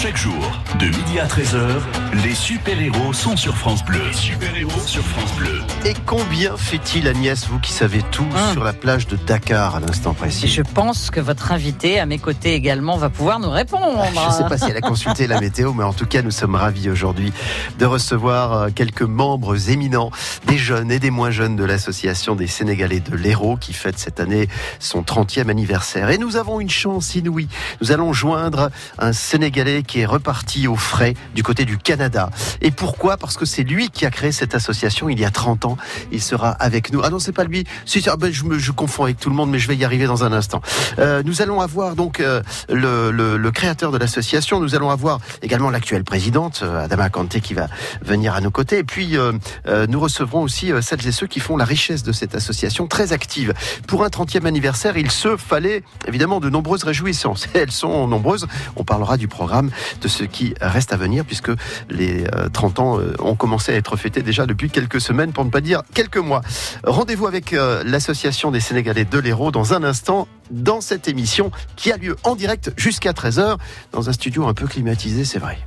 [0.00, 1.58] Chaque jour, de midi à 13h,
[2.24, 4.00] les super-héros sont sur France Bleu.
[4.12, 5.60] super-héros sur France Bleu.
[5.84, 8.52] Et combien fait-il, Agnès, vous qui savez tout, Hum.
[8.52, 10.46] sur la plage de Dakar à l'instant précis?
[10.46, 14.04] Je pense que votre invité, à mes côtés également, va pouvoir nous répondre.
[14.14, 16.30] Je ne sais pas si elle a consulté la météo, mais en tout cas, nous
[16.30, 17.32] sommes ravis aujourd'hui
[17.80, 20.10] de recevoir euh, quelques membres éminents,
[20.46, 24.20] des jeunes et des moins jeunes de l'association des Sénégalais de l'Hérault qui fête cette
[24.20, 26.10] année son 30e anniversaire.
[26.10, 27.48] Et nous avons une chance inouïe.
[27.80, 32.30] Nous allons joindre un Sénégalais qui est reparti au frais du côté du Canada.
[32.60, 33.16] Et pourquoi?
[33.16, 35.76] Parce que c'est lui qui a créé cette association il y a 30 ans.
[36.12, 37.00] Il sera avec nous.
[37.02, 37.64] Ah non, c'est pas lui.
[37.86, 40.06] Si, ah ben, je, me, confonds avec tout le monde, mais je vais y arriver
[40.06, 40.60] dans un instant.
[40.98, 44.60] Euh, nous allons avoir donc euh, le, créateur de l'association.
[44.60, 47.66] Nous allons avoir également l'actuelle présidente, euh, Adama Kanté, qui va
[48.02, 48.78] venir à nos côtés.
[48.78, 49.16] Et puis,
[49.88, 53.54] nous recevrons aussi celles et ceux qui font la richesse de cette association, très active.
[53.86, 57.48] Pour un 30e anniversaire, il se fallait évidemment de nombreuses réjouissances.
[57.54, 58.46] Elles sont nombreuses.
[58.76, 61.50] On parlera du programme, de ce qui reste à venir, puisque
[61.90, 65.44] les euh, 30 ans euh, ont commencé à être fêtés déjà depuis quelques semaines, pour
[65.44, 66.42] ne pas dire quelques mois.
[66.84, 71.92] Rendez-vous avec euh, l'association des Sénégalais de l'Hérault dans un instant dans cette émission qui
[71.92, 73.58] a lieu en direct jusqu'à 13h
[73.92, 75.58] dans un studio un peu climatisé, c'est vrai.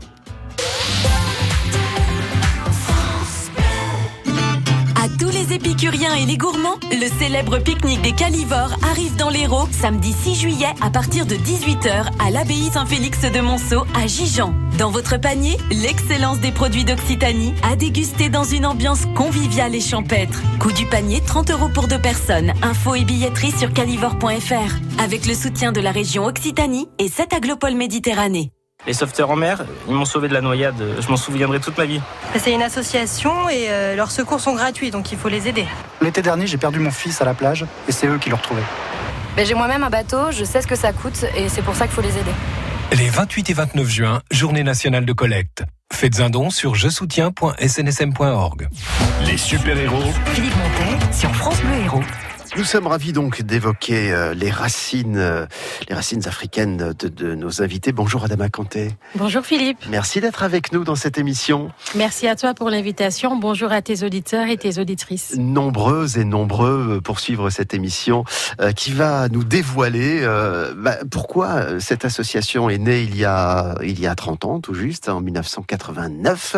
[5.32, 10.36] Les épicuriens et les gourmands, le célèbre pique-nique des Calivores arrive dans l'Hérault samedi 6
[10.36, 14.54] juillet à partir de 18h à l'abbaye Saint-Félix de Monceau à Gijan.
[14.78, 20.42] Dans votre panier, l'excellence des produits d'Occitanie à déguster dans une ambiance conviviale et champêtre.
[20.60, 22.52] Coût du panier 30 euros pour deux personnes.
[22.62, 25.02] Info et billetterie sur calivore.fr.
[25.02, 28.52] Avec le soutien de la région Occitanie et cette aglopole Méditerranée.
[28.88, 30.82] Les sauveteurs en mer, ils m'ont sauvé de la noyade.
[31.00, 32.02] Je m'en souviendrai toute ma vie.
[32.38, 35.66] C'est une association et euh, leurs secours sont gratuits, donc il faut les aider.
[36.02, 38.62] L'été dernier, j'ai perdu mon fils à la plage et c'est eux qui l'ont retrouvé.
[39.36, 41.86] Ben, j'ai moi-même un bateau, je sais ce que ça coûte et c'est pour ça
[41.86, 42.32] qu'il faut les aider.
[42.94, 45.64] Les 28 et 29 juin, journée nationale de collecte.
[45.94, 48.68] Faites un don sur je soutiens.snsm.org.
[49.26, 52.04] Les super-héros Philippe Montet sur France Bleu Héros.
[52.58, 55.45] Nous sommes ravis donc d'évoquer euh, les racines, euh,
[55.88, 57.94] les racines africaines de, de nos invités.
[57.94, 58.89] Bonjour Adama Kanté.
[59.16, 61.72] Bonjour Philippe, Merci d'être avec nous dans cette émission.
[61.95, 63.38] merci à toi pour l'invitation.
[63.38, 65.36] Bonjour à tes auditeurs et tes auditrices.
[65.38, 68.26] Nombreuses et nombreux pour suivre cette émission
[68.60, 70.22] euh, qui va nous dévoiler
[70.76, 74.73] bah, pourquoi cette association est née il y a il y a 30 ans tout
[74.73, 76.58] juste en 1989.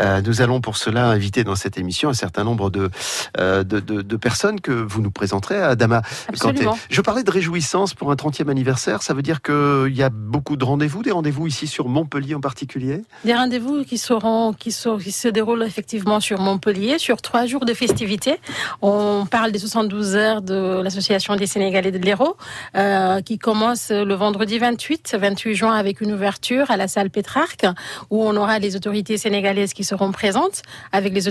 [0.00, 2.90] Euh, nous allons pour cela inviter dans cette émission un certain nombre de
[3.38, 6.78] de, de, de personnes que vous nous présenterez Adama Absolument.
[6.88, 10.56] Je parlais de réjouissance pour un 30e anniversaire, ça veut dire qu'il y a beaucoup
[10.56, 13.02] de rendez-vous, des rendez-vous ici sur Montpellier en particulier?
[13.26, 17.66] Des rendez-vous qui seront, qui, sont, qui se déroulent effectivement sur Montpellier sur trois jours
[17.66, 18.40] de festivités.
[18.80, 22.38] On parle des 72 heures de l'association des Sénégalais de l'Hérault,
[22.76, 27.66] euh, qui commence le vendredi 28, 28 juin avec une ouverture à la salle Pétrarque,
[28.08, 31.28] où on aura les autorités sénégalaises qui seront présentes, avec les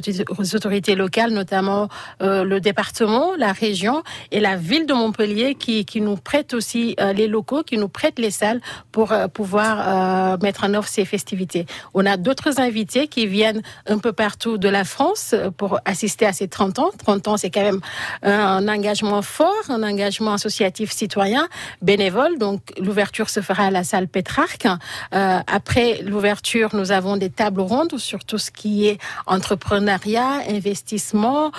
[0.56, 1.90] autorités locales, notamment
[2.22, 3.79] euh, le département, la région
[4.32, 8.20] et la ville de Montpellier, qui, nous prête aussi euh, les locaux, qui nous prête
[8.20, 11.66] les salles pour euh, pouvoir euh, mettre en œuvre ces festivités.
[11.94, 16.34] On a d'autres invités qui viennent un peu partout de la France pour assister à
[16.34, 16.90] ces 30 ans.
[16.98, 17.82] 30 ans, c'est quand même
[18.24, 21.48] un engagement fort, un engagement associatif citoyen,
[21.82, 22.38] bénévole.
[22.38, 24.68] Donc, l'ouverture se fera à la salle Pétrarque.
[25.12, 31.52] Après l'ouverture, nous avons des tables rondes sur tout ce qui est entrepreneuriat, investissement.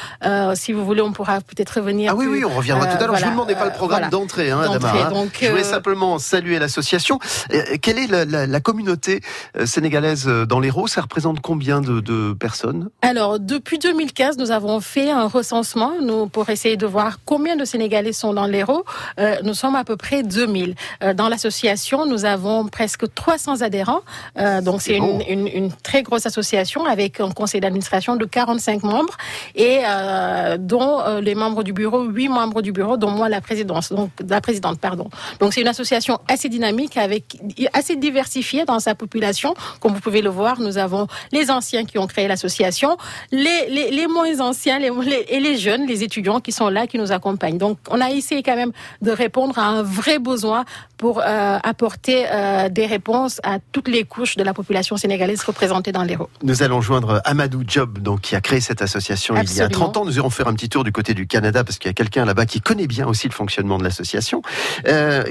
[0.54, 2.09] Si vous voulez, on pourra peut-être revenir.
[2.10, 3.16] Ah oui, oui, on reviendra euh, tout à l'heure.
[3.16, 4.10] je voilà, vous demandais pas le euh, programme voilà.
[4.10, 4.92] d'entrée, hein, Adama.
[5.06, 5.10] hein.
[5.10, 7.18] donc, Je voulais euh, simplement saluer l'association.
[7.52, 9.20] Euh, quelle est la, la- la communauté
[9.56, 10.86] euh, sénégalaise euh, dans l'Hérault?
[10.88, 12.88] Ça représente combien de, de personnes?
[13.02, 17.64] Alors, depuis 2015, nous avons fait un recensement nous, pour essayer de voir combien de
[17.64, 18.84] Sénégalais sont dans l'Hérault.
[19.18, 20.74] Euh, nous sommes à peu près 2000.
[21.04, 24.00] Euh, dans l'association, nous avons presque 300 adhérents.
[24.38, 28.82] Euh, donc, c'est une, une, une très grosse association avec un conseil d'administration de 45
[28.82, 29.16] membres
[29.54, 33.40] et euh, dont euh, les membres du bureau, 8 membres du bureau, dont moi la
[33.40, 35.08] présidence, donc la présidente, pardon.
[35.40, 37.40] Donc, c'est une association assez dynamique avec
[37.72, 39.54] assez diversifiée dans sa population.
[39.80, 42.96] Comme vous pouvez le voir, nous avons les anciens qui ont créé l'association,
[43.32, 44.90] les, les, les moins anciens les,
[45.28, 47.58] et les jeunes, les étudiants qui sont là, qui nous accompagnent.
[47.58, 50.64] Donc, on a essayé quand même de répondre à un vrai besoin
[50.96, 55.92] pour euh, apporter euh, des réponses à toutes les couches de la population sénégalaise représentée
[55.92, 56.28] dans l'Hérault.
[56.42, 59.70] Nous allons joindre Amadou Job, donc qui a créé cette association il y a Absolument.
[59.70, 60.04] 30 ans.
[60.04, 62.24] Nous irons faire un petit tour du côté du Canada parce qu'il y a quelqu'un
[62.24, 64.42] là-bas qui connaît bien aussi le fonctionnement de l'association.
[64.86, 65.24] Euh,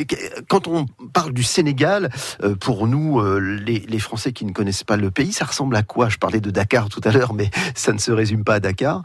[0.48, 2.10] quand on parle du Sénégal,
[2.44, 5.84] euh, pour nous, euh, les, Français qui ne connaissent pas le pays, ça ressemble à
[5.84, 6.10] quoi?
[6.10, 9.04] Je parlais de Dakar tout à l'heure, mais ça ne se résume pas à Dakar.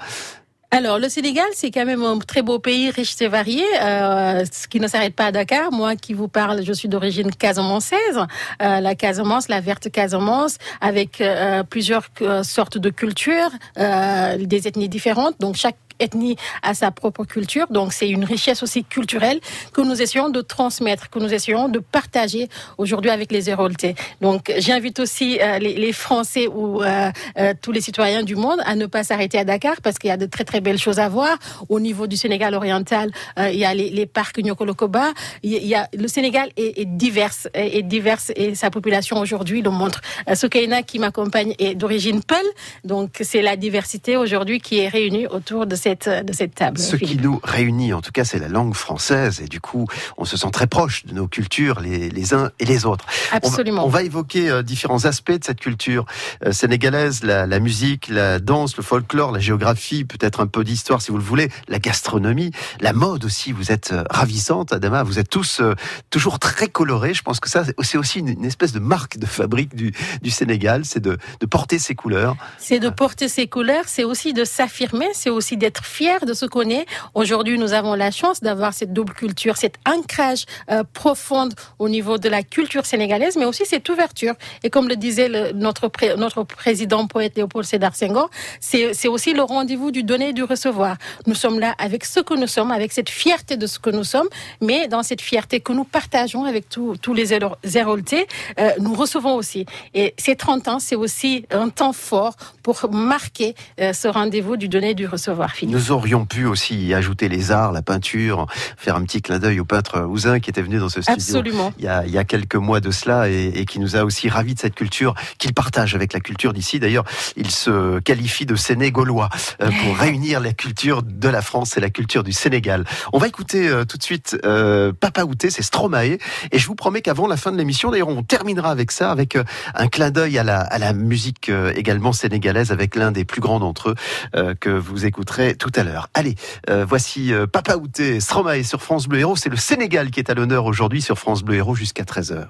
[0.70, 4.80] Alors, le Sénégal, c'est quand même un très beau pays, riche et varié, ce qui
[4.80, 5.70] ne s'arrête pas à Dakar.
[5.70, 8.18] Moi qui vous parle, je suis d'origine casamançaise.
[8.60, 11.22] Euh, la Casamance, la verte Casamance, avec
[11.70, 12.08] plusieurs
[12.42, 15.40] sortes de cultures, des ethnies différentes.
[15.40, 17.66] Donc, chaque ethnie a sa propre culture.
[17.70, 19.40] Donc, c'est une richesse aussi culturelle
[19.72, 22.48] que nous essayons de transmettre, que nous essayons de partager
[22.78, 23.94] aujourd'hui avec les Héroltais.
[24.20, 28.74] Donc, j'invite aussi euh, les, Français ou euh, euh, tous les citoyens du monde à
[28.74, 31.08] ne pas s'arrêter à Dakar parce qu'il y a de très, très belles choses à
[31.08, 31.38] voir.
[31.68, 35.12] Au niveau du Sénégal oriental, il y a les, les parcs Nyokolokoba.
[35.42, 39.62] Il y a, le Sénégal est, est divers, est, est divers et sa population aujourd'hui
[39.62, 40.00] le montre.
[40.34, 42.44] Soukaina qui m'accompagne est d'origine Peul.
[42.84, 46.78] Donc, c'est la diversité aujourd'hui qui est réunie autour de cette, de cette table.
[46.78, 47.20] Ce Philippe.
[47.20, 49.42] qui nous réunit, en tout cas, c'est la langue française.
[49.42, 49.86] Et du coup,
[50.16, 53.04] on se sent très proche de nos cultures, les, les uns et les autres.
[53.32, 53.84] Absolument.
[53.84, 56.06] On va, on va évoquer euh, différents aspects de cette culture
[56.44, 61.02] euh, sénégalaise, la, la, musique, la danse, le folklore, la géographie, peut-être un peu d'histoire
[61.02, 63.52] si vous le voulez, la gastronomie, la mode aussi.
[63.52, 65.02] Vous êtes euh, ravissante, Adama.
[65.02, 65.74] Vous êtes tous euh,
[66.08, 67.12] toujours très colorés.
[67.12, 69.92] Je pense que ça, c'est aussi une, une, espèce de marque de fabrique du,
[70.22, 70.86] du Sénégal.
[70.86, 72.36] C'est de, de porter ses couleurs.
[72.58, 73.84] C'est de porter ses couleurs.
[73.86, 75.08] C'est aussi de s'affirmer.
[75.12, 76.86] C'est aussi d'être fier de ce qu'on est.
[77.14, 81.48] Aujourd'hui, nous avons la chance d'avoir cette double culture, cet ancrage euh, profond
[81.78, 84.34] au niveau de la culture sénégalaise, mais aussi cette ouverture.
[84.62, 88.30] Et comme le disait le, notre, notre président poète Léopold Sédar Senghor,
[88.60, 90.96] c'est aussi le rendez-vous du donner et du recevoir.
[91.26, 94.04] Nous sommes là avec ce que nous sommes, avec cette fierté de ce que nous
[94.04, 94.28] sommes,
[94.60, 98.26] mais dans cette fierté que nous partageons avec tous, les Héroltais,
[98.58, 99.66] euh, nous recevons aussi.
[99.94, 104.68] Et ces 30 ans, c'est aussi un temps fort pour marquer euh, ce rendez-vous du
[104.68, 105.54] donner et du recevoir.
[105.66, 108.46] Nous aurions pu aussi y ajouter les arts, la peinture,
[108.76, 111.72] faire un petit clin d'œil au peintre Ouzin qui était venu dans ce studio Absolument.
[111.78, 114.04] Il, y a, il y a quelques mois de cela et, et qui nous a
[114.04, 116.80] aussi ravis de cette culture qu'il partage avec la culture d'ici.
[116.80, 117.04] D'ailleurs,
[117.36, 119.28] il se qualifie de sénégaulois
[119.60, 122.84] euh, pour réunir la culture de la France et la culture du Sénégal.
[123.12, 126.18] On va écouter euh, tout de suite euh, Papa Outé, c'est Stromae
[126.52, 129.36] et je vous promets qu'avant la fin de l'émission, d'ailleurs, on terminera avec ça, avec
[129.36, 129.44] euh,
[129.74, 133.60] un clin d'œil à la, à la musique également sénégalaise avec l'un des plus grands
[133.60, 136.08] d'entre eux que vous écouterez tout à l'heure.
[136.14, 136.34] Allez,
[136.70, 139.36] euh, voici Papa Outé, Stromae sur France Bleu Héros.
[139.36, 142.46] C'est le Sénégal qui est à l'honneur aujourd'hui sur France Bleu Héros jusqu'à 13h.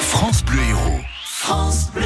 [0.00, 1.00] France Bleu Héros.
[1.24, 2.05] France Bleu.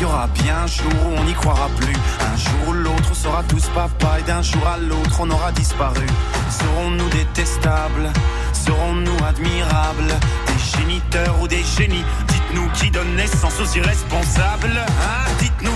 [0.00, 1.94] y aura bien un jour où on n'y croira plus.
[2.32, 5.52] Un jour ou l'autre, on sera tous papa et d'un jour à l'autre, on aura
[5.52, 6.06] disparu.
[6.50, 8.10] Serons-nous détestables?
[8.52, 10.14] Serons-nous admirables?
[10.46, 12.04] Des géniteurs ou des génies?
[12.28, 15.30] Dites-nous qui donne naissance aux irresponsables Hein?
[15.40, 15.75] Dites-nous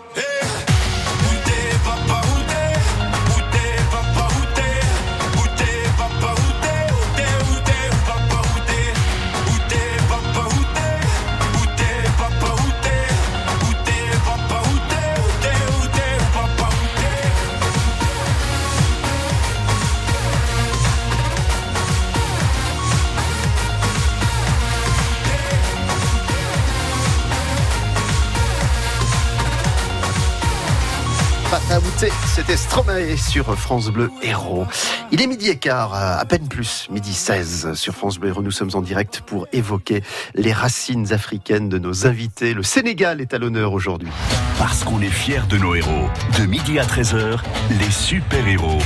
[32.09, 34.65] C'était Stromae sur France Bleu Héros.
[35.11, 38.41] Il est midi et quart, à peine plus, midi 16 sur France Bleu Héros.
[38.41, 40.01] Nous sommes en direct pour évoquer
[40.33, 42.55] les racines africaines de nos invités.
[42.55, 44.09] Le Sénégal est à l'honneur aujourd'hui.
[44.57, 46.09] Parce qu'on est fiers de nos héros.
[46.39, 47.37] De midi à 13h,
[47.79, 48.79] les super-héros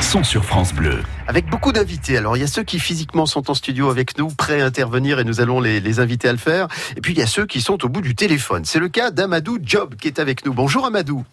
[0.00, 1.02] sont sur France Bleu.
[1.26, 2.18] Avec beaucoup d'invités.
[2.18, 5.20] Alors, il y a ceux qui physiquement sont en studio avec nous, prêts à intervenir
[5.20, 6.68] et nous allons les, les inviter à le faire.
[6.98, 8.66] Et puis, il y a ceux qui sont au bout du téléphone.
[8.66, 10.52] C'est le cas d'Amadou Job qui est avec nous.
[10.52, 11.24] Bonjour Amadou.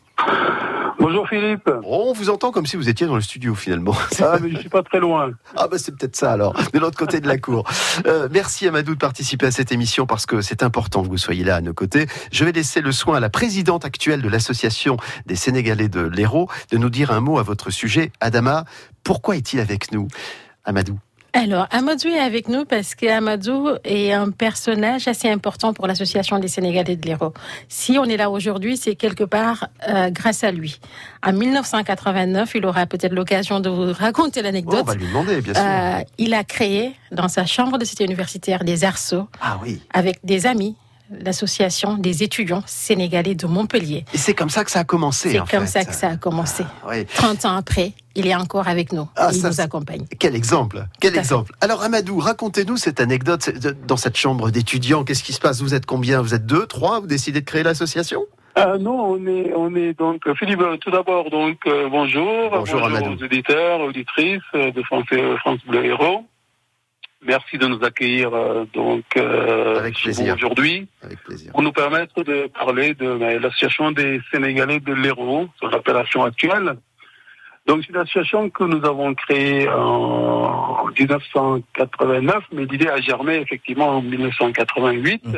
[1.07, 1.69] Bonjour Philippe.
[1.83, 3.93] on vous entend comme si vous étiez dans le studio finalement.
[4.19, 5.33] Ah mais je suis pas très loin.
[5.55, 7.63] Ah bah c'est peut-être ça alors, de l'autre côté de la cour.
[8.07, 11.43] Euh, merci Amadou de participer à cette émission parce que c'est important que vous soyez
[11.43, 12.07] là à nos côtés.
[12.31, 14.97] Je vais laisser le soin à la présidente actuelle de l'association
[15.27, 18.11] des Sénégalais de l'Hérault de nous dire un mot à votre sujet.
[18.19, 18.65] Adama,
[19.03, 20.07] pourquoi est-il avec nous?
[20.63, 20.97] Amadou
[21.35, 26.47] alors, Amadou est avec nous parce qu'Amadou est un personnage assez important pour l'association des
[26.47, 27.33] Sénégalais de l'Hérault.
[27.67, 30.79] Si on est là aujourd'hui, c'est quelque part euh, grâce à lui.
[31.25, 34.79] En 1989, il aura peut-être l'occasion de vous raconter l'anecdote.
[34.79, 35.63] Oh, on va lui demander, bien sûr.
[35.63, 39.81] Euh, il a créé dans sa chambre de cité universitaire des arceaux ah, oui.
[39.93, 40.77] avec des amis
[41.09, 44.05] l'association des étudiants sénégalais de Montpellier.
[44.13, 45.31] Et c'est comme ça que ça a commencé.
[45.31, 46.63] C'est comme ça que ça a commencé.
[46.83, 47.05] Ah, oui.
[47.05, 49.07] 30 ans après, il est encore avec nous.
[49.15, 50.05] Ah, il ça, nous accompagne.
[50.19, 53.49] Quel exemple Quel exemple Alors Amadou, racontez-nous cette anecdote
[53.87, 55.03] dans cette chambre d'étudiants.
[55.03, 55.61] Qu'est-ce qui se passe?
[55.61, 56.21] Vous êtes combien?
[56.21, 56.99] Vous êtes deux, trois?
[56.99, 58.25] Vous décidez de créer l'association?
[58.55, 60.61] Ah non, on est, on est donc Philippe.
[60.79, 65.03] Tout d'abord, donc euh, bonjour, bonjour, bonjour aux éditeurs, auditrices de France,
[65.41, 66.25] France Bleu Héros.
[67.27, 69.89] Merci de nous accueillir euh, donc euh,
[70.35, 70.87] aujourd'hui
[71.51, 73.07] pour nous permettre de parler de
[73.39, 76.75] l'association des Sénégalais de l'Hérault, son appellation actuelle.
[77.65, 83.89] Donc c'est une association que nous avons créée en 1989, mais l'idée a germé effectivement
[83.89, 85.37] en 1988 mmh.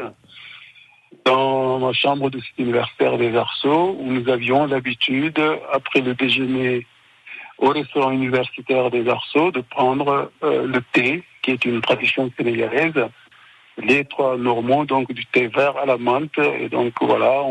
[1.24, 5.42] dans ma chambre de site universitaire des Arceaux, où nous avions l'habitude,
[5.72, 6.86] après le déjeuner
[7.60, 12.94] au restaurant universitaire des Arceaux, de prendre euh, le thé qui est une tradition sénégalaise.
[13.78, 16.38] Les trois normands, donc du thé vert à la menthe.
[16.60, 17.42] Et donc voilà,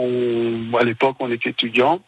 [0.79, 2.00] à l'époque, on était étudiants.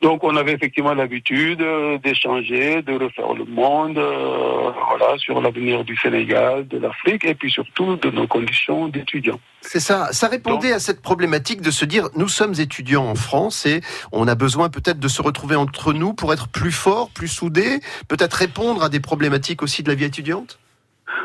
[0.00, 1.64] Donc on avait effectivement l'habitude
[2.04, 7.50] d'échanger, de refaire le monde, euh, voilà, sur l'avenir du Sénégal, de l'Afrique et puis
[7.50, 9.40] surtout de nos conditions d'étudiants.
[9.60, 10.12] C'est ça.
[10.12, 13.80] Ça répondait à cette problématique de se dire nous sommes étudiants en France et
[14.12, 17.80] on a besoin peut-être de se retrouver entre nous pour être plus forts, plus soudés,
[18.06, 20.60] peut-être répondre à des problématiques aussi de la vie étudiante?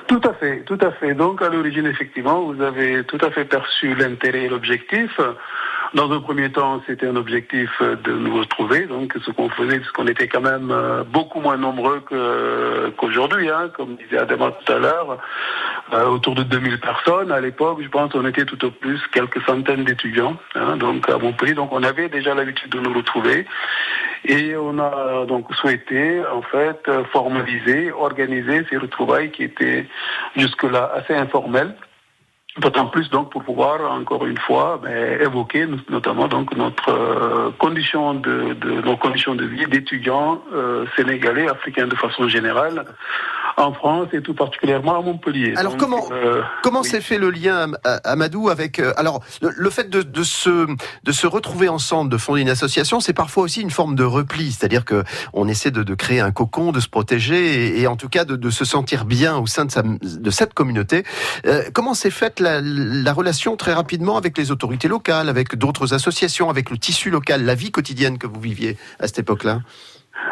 [0.08, 1.14] Tout à fait, tout à fait.
[1.14, 5.20] Donc à l'origine effectivement, vous avez tout à fait perçu l'intérêt et l'objectif.
[5.94, 8.88] Dans un premier temps, c'était un objectif de nous retrouver.
[8.88, 12.02] Donc, ce qu'on faisait, parce qu'on était quand même euh, beaucoup moins nombreux
[12.98, 15.20] qu'aujourd'hui, hein, comme disait Adama tout à l'heure,
[15.94, 17.32] euh, autour de 2000 personnes.
[17.32, 21.20] À l'époque, je pense, on était tout au plus quelques centaines d'étudiants, hein, donc à
[21.20, 21.54] Montpellier.
[21.54, 23.46] Donc, on avait déjà l'habitude de nous retrouver.
[24.26, 29.86] Et on a donc souhaité, en fait, formaliser, organiser ces retrouvailles qui étaient
[30.36, 31.76] jusque-là assez informelles.
[32.60, 38.14] D'autant plus donc pour pouvoir encore une fois ben, évoquer notamment donc notre euh, condition
[38.14, 38.56] de,
[38.86, 42.86] nos conditions de vie d'étudiants euh, sénégalais, africains de façon générale,
[43.58, 45.54] en France et tout particulièrement à Montpellier.
[45.56, 47.72] Alors comment euh, comment s'est fait le lien
[48.04, 50.68] Amadou avec euh, alors le, fait de, de, se
[51.04, 54.52] de se retrouver ensemble, de fonder une association, c'est parfois aussi une forme de repli,
[54.52, 57.96] c'est-à-dire que on essaie de, de, créer un cocon, de se protéger et, et en
[57.96, 61.04] tout cas de, de, se sentir bien au sein de, sa, de cette communauté.
[61.46, 65.94] Euh, comment s'est faite la, la relation très rapidement avec les autorités locales, avec d'autres
[65.94, 69.62] associations, avec le tissu local, la vie quotidienne que vous viviez à cette époque-là?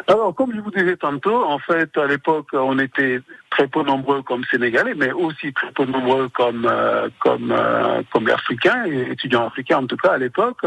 [0.08, 3.20] Alors, comme je vous disais tantôt, en fait, à l'époque, on était
[3.50, 8.28] très peu nombreux comme Sénégalais, mais aussi très peu nombreux comme euh, comme euh, comme
[8.30, 10.66] Africains, étudiants africains en tout cas à l'époque.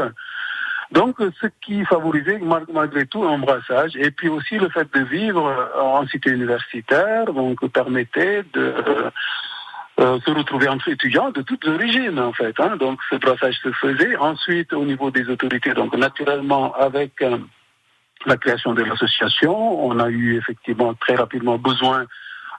[0.90, 2.40] Donc, ce qui favorisait
[2.72, 7.66] malgré tout un brassage, et puis aussi le fait de vivre en cité universitaire, donc
[7.68, 8.74] permettait de
[10.00, 12.54] euh, se retrouver entre étudiants de toutes origines en fait.
[12.60, 12.76] Hein.
[12.76, 14.16] Donc, ce brassage se faisait.
[14.16, 17.22] Ensuite, au niveau des autorités, donc naturellement avec
[18.26, 19.84] la création de l'association.
[19.84, 22.06] On a eu effectivement très rapidement besoin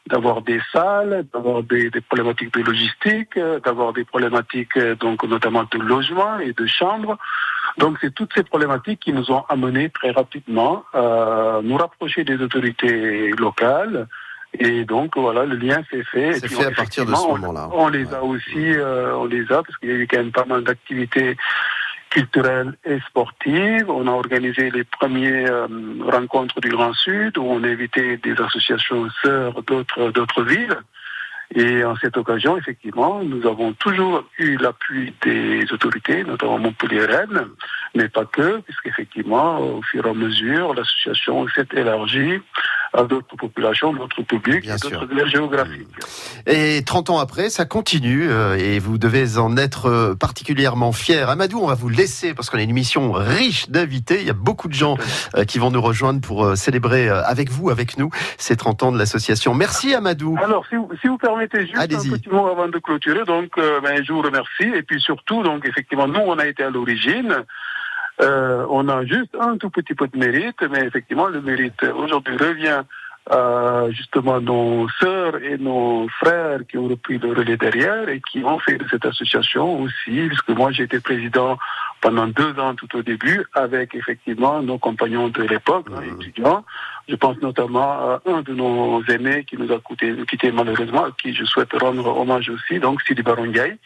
[0.08, 6.38] d'avoir des salles, d'avoir des, problématiques de logistique, d'avoir des problématiques donc notamment de logement
[6.40, 7.18] et de chambres.
[7.78, 12.38] Donc c'est toutes ces problématiques qui nous ont amenés très rapidement à nous rapprocher des
[12.38, 14.08] autorités locales.
[14.60, 16.34] Et donc voilà, le lien s'est fait.
[16.34, 17.70] C'est fait à partir de ce moment-là.
[17.74, 20.32] On, les a aussi, euh, on les a parce qu'il y a eu quand même
[20.32, 21.36] pas mal d'activités
[22.16, 23.90] culturelle et sportive.
[23.90, 25.68] On a organisé les premières euh,
[26.10, 30.78] rencontres du Grand Sud où on a invité des associations sœurs d'autres d'autres villes.
[31.54, 37.48] Et en cette occasion, effectivement, nous avons toujours eu l'appui des autorités, notamment Montpellier-Rennes,
[37.94, 42.40] mais pas que, puisqu'effectivement, au fur et à mesure, l'association s'est élargie
[42.96, 45.88] à d'autres populations, d'autres publics, d'autres aires géographiques.
[46.48, 51.30] Et 30 ans après, ça continue euh, et vous devez en être euh, particulièrement fier.
[51.30, 54.22] Amadou, on va vous laisser parce qu'on a une émission riche d'invités.
[54.22, 54.98] Il y a beaucoup de gens
[55.36, 58.98] euh, qui vont nous rejoindre pour célébrer avec vous, avec nous, ces 30 ans de
[58.98, 59.54] l'association.
[59.54, 60.38] Merci Amadou.
[60.42, 64.04] Alors, si vous, si vous permettez juste un petit mot avant de clôturer, donc ben,
[64.04, 67.44] je vous remercie et puis surtout, donc effectivement, nous on a été à l'origine.
[68.22, 72.38] Euh, on a juste un tout petit peu de mérite, mais effectivement, le mérite aujourd'hui
[72.38, 72.84] revient
[73.30, 78.44] à justement nos sœurs et nos frères qui ont repris le relais derrière et qui
[78.44, 81.58] ont fait de cette association aussi, puisque moi j'ai été président
[82.02, 86.22] pendant deux ans tout au début avec effectivement nos compagnons de l'époque, mmh.
[86.22, 86.64] étudiants.
[87.08, 91.12] Je pense notamment à un de nos aînés qui nous a coûté, quitté malheureusement, à
[91.12, 93.78] qui je souhaite rendre hommage aussi, donc Sidi Barongay.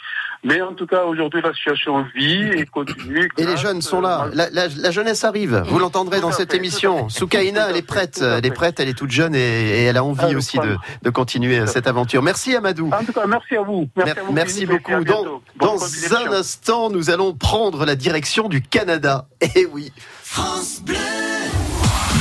[0.43, 3.29] Mais en tout cas, aujourd'hui, la situation vit et continue.
[3.37, 4.29] Et les jeunes sont là.
[4.33, 5.63] La, jeunesse arrive.
[5.67, 7.09] Vous l'entendrez dans cette émission.
[7.09, 8.21] Soukaina, elle est prête.
[8.21, 10.57] Elle est prête, elle est toute jeune et, elle a envie aussi
[11.01, 12.21] de, continuer cette aventure.
[12.21, 12.89] Merci Amadou.
[12.93, 13.89] En tout cas, merci à vous.
[14.31, 15.03] Merci, beaucoup.
[15.03, 19.27] Dans, dans un instant, nous allons prendre la direction du Canada.
[19.55, 19.91] Eh oui.
[20.21, 21.28] France Bleu.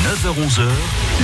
[0.08, 0.62] 9h-11h,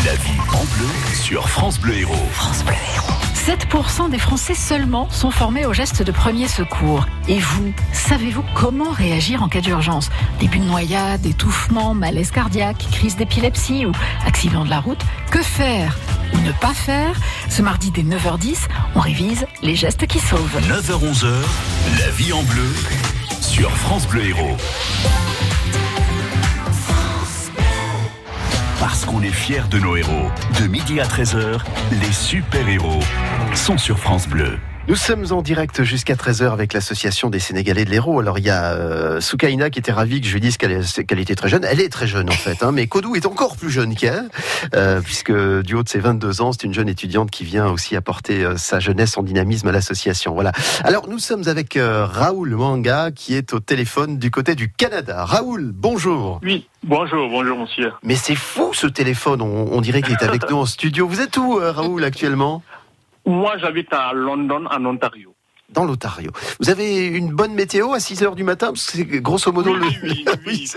[0.05, 2.29] la vie en bleu sur France Bleu Héros.
[2.33, 3.14] France Bleu Héros.
[3.33, 7.07] 7% des Français seulement sont formés au geste de premier secours.
[7.26, 10.11] Et vous, savez-vous comment réagir en cas d'urgence?
[10.38, 13.93] Début de noyade, étouffement, malaise cardiaque, crise d'épilepsie ou
[14.26, 15.00] accident de la route?
[15.31, 15.97] Que faire
[16.35, 17.19] ou ne pas faire?
[17.49, 20.61] Ce mardi dès 9h10, on révise les gestes qui sauvent.
[20.61, 21.33] 9h-11h,
[22.00, 22.69] la vie en bleu
[23.41, 24.59] sur France Bleu Héros.
[28.87, 30.31] Parce qu'on est fiers de nos héros.
[30.61, 31.59] De midi à 13h,
[31.91, 33.00] les super-héros
[33.55, 34.59] sont sur France Bleu.
[34.87, 38.21] Nous sommes en direct jusqu'à 13h avec l'association des Sénégalais de l'Hérault.
[38.21, 41.35] Alors il y a euh, Soukaina qui était ravie que je lui dise qu'elle était
[41.35, 41.64] très jeune.
[41.64, 44.29] Elle est très jeune en fait, hein, mais Kodou est encore plus jeune qu'elle,
[44.75, 47.97] euh, puisque du haut de ses 22 ans, c'est une jeune étudiante qui vient aussi
[47.97, 50.35] apporter euh, sa jeunesse, son dynamisme à l'association.
[50.35, 50.53] Voilà.
[50.83, 55.25] Alors nous sommes avec Raoul Manga qui est au téléphone du côté du Canada.
[55.25, 56.41] Raoul, bonjour.
[56.43, 57.91] Oui, bonjour, bonjour monsieur.
[58.03, 61.09] Mais c'est fou ce téléphone, on, on dirait qu'il est avec nous en studio.
[61.09, 62.62] Vous êtes où Raoul actuellement?
[63.26, 65.34] Moi, j'habite à London, en Ontario
[65.74, 66.30] dans l'Ontario.
[66.60, 69.74] Vous avez une bonne météo à 6 heures du matin Parce que c'est grosso modo
[69.74, 69.82] le.
[70.02, 70.70] Oui, oui,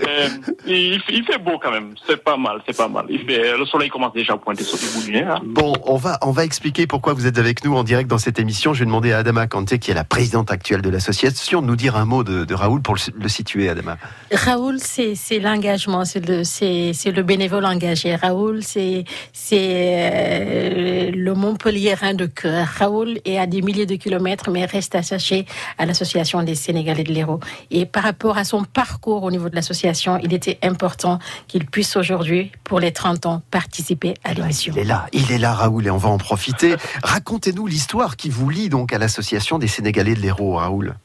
[0.66, 1.94] il, fait beau quand même.
[2.06, 3.06] C'est pas mal, c'est pas mal.
[3.08, 5.22] le soleil commence déjà à pointer sur le bout du nez.
[5.22, 5.40] Hein.
[5.44, 8.38] Bon, on va, on va expliquer pourquoi vous êtes avec nous en direct dans cette
[8.38, 8.74] émission.
[8.74, 11.76] Je vais demander à Adama Kanté, qui est la présidente actuelle de l'association, de nous
[11.76, 13.96] dire un mot de, de Raoul pour le, situer, Adama.
[14.32, 18.16] Raoul, c'est l'engagement, c'est le, le bénévole engagé.
[18.16, 19.04] Raoul, c'est
[19.52, 22.66] euh, le Montpellierin de cœur.
[22.66, 25.46] Raoul est à des milliers de kilomètres, mais reste attaché
[25.78, 27.40] à l'association des Sénégalais de l'Hérault.
[27.70, 31.96] Et par rapport à son parcours au niveau de l'association, il était important qu'il puisse
[31.96, 34.72] aujourd'hui, pour les 30 ans, participer à l'émission.
[34.76, 36.76] Il est là, il est là, Raoul, et on va en profiter.
[37.02, 40.96] Racontez-nous l'histoire qui vous lie donc à l'association des Sénégalais de l'Hérault, Raoul.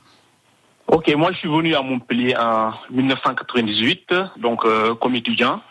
[0.88, 5.62] Ok, moi je suis venu à Montpellier en 1998, donc euh, comme étudiant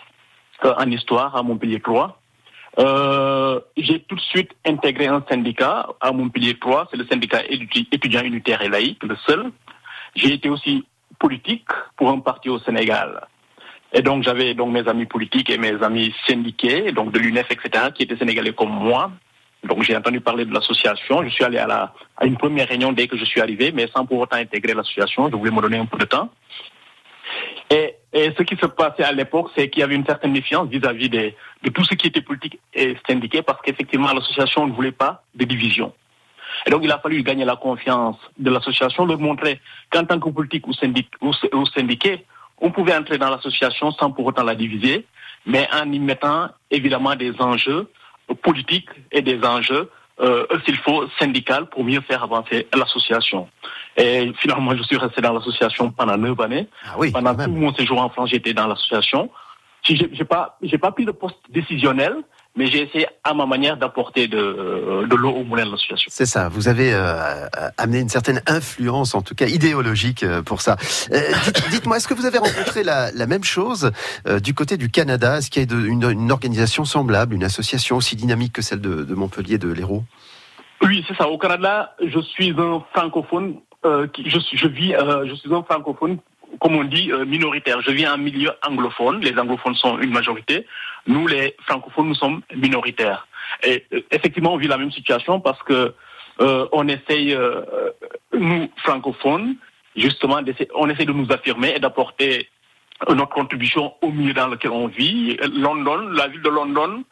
[0.65, 2.22] euh, en histoire à Montpellier 3.
[2.79, 8.23] Euh, j'ai tout de suite intégré un syndicat à Montpellier 3, c'est le syndicat étudiant
[8.23, 9.51] unitaire et laïque, le seul.
[10.15, 10.85] J'ai été aussi
[11.19, 13.27] politique pour un parti au Sénégal.
[13.93, 17.89] Et donc j'avais donc mes amis politiques et mes amis syndiqués, donc de l'UNEF, etc.,
[17.95, 19.11] qui étaient sénégalais comme moi.
[19.65, 21.23] Donc j'ai entendu parler de l'association.
[21.23, 23.87] Je suis allé à, la, à une première réunion dès que je suis arrivé, mais
[23.95, 25.29] sans pour autant intégrer l'association.
[25.31, 26.31] Je voulais me donner un peu de temps.
[27.73, 31.09] Et, ce qui se passait à l'époque, c'est qu'il y avait une certaine méfiance vis-à-vis
[31.09, 31.33] de
[31.73, 35.95] tout ce qui était politique et syndiqué, parce qu'effectivement, l'association ne voulait pas de division.
[36.67, 40.29] Et donc, il a fallu gagner la confiance de l'association, leur montrer qu'en tant que
[40.29, 40.73] politique ou,
[41.23, 42.27] ou syndiqué,
[42.61, 45.07] on pouvait entrer dans l'association sans pour autant la diviser,
[45.47, 47.91] mais en y mettant évidemment des enjeux
[48.43, 53.49] politiques et des enjeux euh, s'il faut, syndical pour mieux faire avancer l'association.
[53.97, 56.69] Et finalement, je suis resté dans l'association pendant neuf années.
[56.85, 59.31] Ah oui, pendant tout mon séjour en France, j'étais dans l'association.
[59.83, 62.15] J'ai pas, j'ai pas pris de poste décisionnel,
[62.55, 66.11] mais j'ai essayé à ma manière d'apporter de, de l'eau au moulin de l'association.
[66.13, 70.61] C'est ça, vous avez euh, amené une certaine influence, en tout cas idéologique, euh, pour
[70.61, 70.77] ça.
[71.13, 71.21] Euh,
[71.71, 73.91] dites-moi, est-ce que vous avez rencontré la, la même chose
[74.43, 75.39] du côté du Canada?
[75.39, 79.03] Est-ce qu'il y a une, une, organisation semblable, une association aussi dynamique que celle de,
[79.03, 80.05] de Montpellier, de l'Hérault
[80.83, 81.29] Oui, c'est ça.
[81.29, 83.57] Au Canada, je suis un francophone.
[84.13, 84.95] qui, je, suis, je vis,
[85.27, 86.19] je suis un francophone
[86.61, 87.81] comme on dit, euh, minoritaire.
[87.83, 89.21] Je viens un milieu anglophone.
[89.21, 90.67] Les anglophones sont une majorité.
[91.07, 93.27] Nous, les francophones, nous sommes minoritaires.
[93.63, 95.95] Et euh, effectivement, on vit la même situation parce que
[96.39, 97.39] on essaye,
[98.33, 99.55] nous, francophones,
[99.95, 100.41] justement,
[100.75, 102.49] on essaie de nous affirmer et d'apporter
[103.09, 105.37] notre contribution au milieu dans lequel on vit.
[105.55, 107.05] London, la ville de London,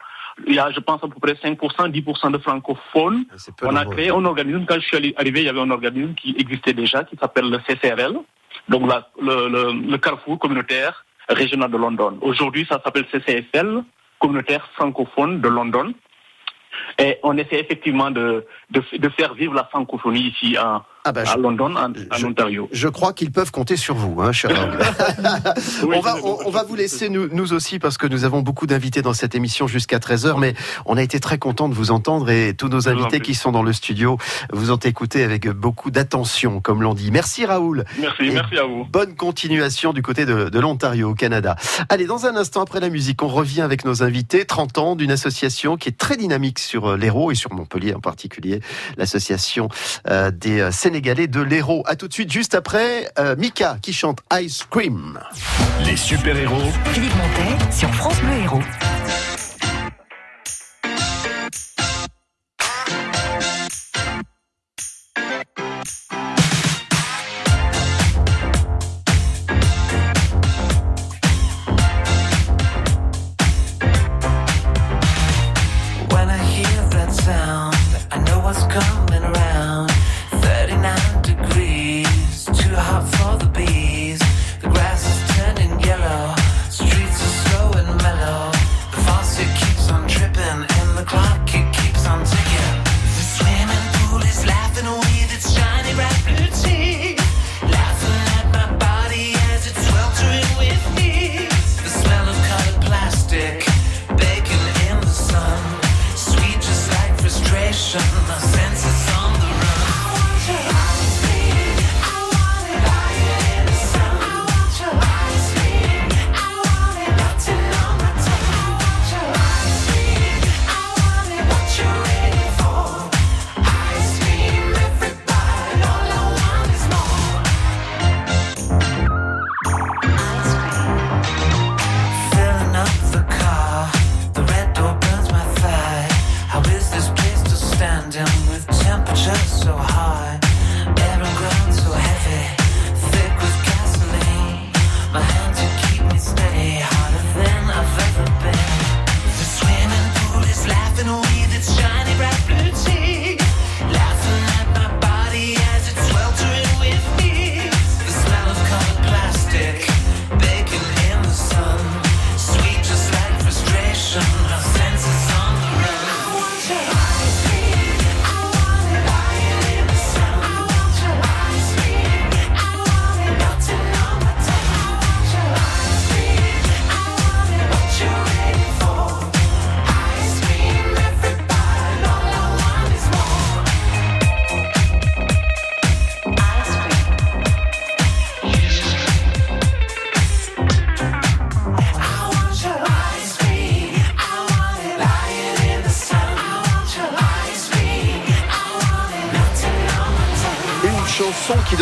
[0.47, 3.25] il y a, je pense, à peu près 5%, 10% de francophones.
[3.61, 6.35] On a créé un organisme, quand je suis arrivé, il y avait un organisme qui
[6.37, 8.17] existait déjà, qui s'appelle le CCRL,
[8.69, 12.17] donc le, Carrefour communautaire régional de London.
[12.21, 13.83] Aujourd'hui, ça s'appelle CCFL,
[14.19, 15.93] communautaire francophone de London.
[16.99, 21.37] Et on essaie effectivement de, de, faire vivre la francophonie ici à, ah bah, à
[21.37, 22.69] London, en, Ontario.
[22.71, 24.51] Je crois qu'ils peuvent compter sur vous, hein, cher
[25.83, 29.01] on, va, on, va vous laisser nous, nous, aussi parce que nous avons beaucoup d'invités
[29.01, 30.53] dans cette émission jusqu'à 13h, mais
[30.85, 33.63] on a été très content de vous entendre et tous nos invités qui sont dans
[33.63, 34.17] le studio
[34.53, 37.11] vous ont écouté avec beaucoup d'attention, comme l'on dit.
[37.11, 37.83] Merci Raoul.
[37.99, 38.85] Merci, merci à vous.
[38.85, 41.55] Bonne continuation du côté de, de l'Ontario, au Canada.
[41.89, 44.45] Allez, dans un instant après la musique, on revient avec nos invités.
[44.45, 47.99] 30 ans d'une association qui est très dynamique sur euh, l'Hérault et sur Montpellier en
[47.99, 48.61] particulier,
[48.97, 49.69] l'association
[50.07, 51.83] euh, des euh, Sénégalais de l'Hérault.
[51.85, 55.17] À tout de suite, juste après, Mika qui chante Ice Cream.
[55.85, 56.69] Les super-héros.
[56.91, 58.59] Philippe Montet sur France Bleu Héros.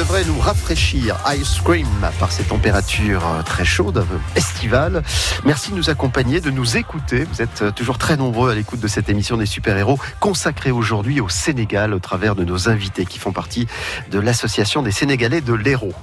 [0.02, 1.86] Ice Cream
[2.20, 4.06] par ces températures euh, très chaudes,
[4.38, 5.04] estivales.
[5.44, 7.26] Merci de nous accompagner, de nous écouter.
[7.26, 11.20] Vous êtes euh, toujours très nombreux à l'écoute de cette émission des super-héros consacrée aujourd'hui
[11.20, 13.68] au Sénégal au travers de nos invités qui font partie
[14.10, 15.94] de l'association des Sénégalais de l'Hérault.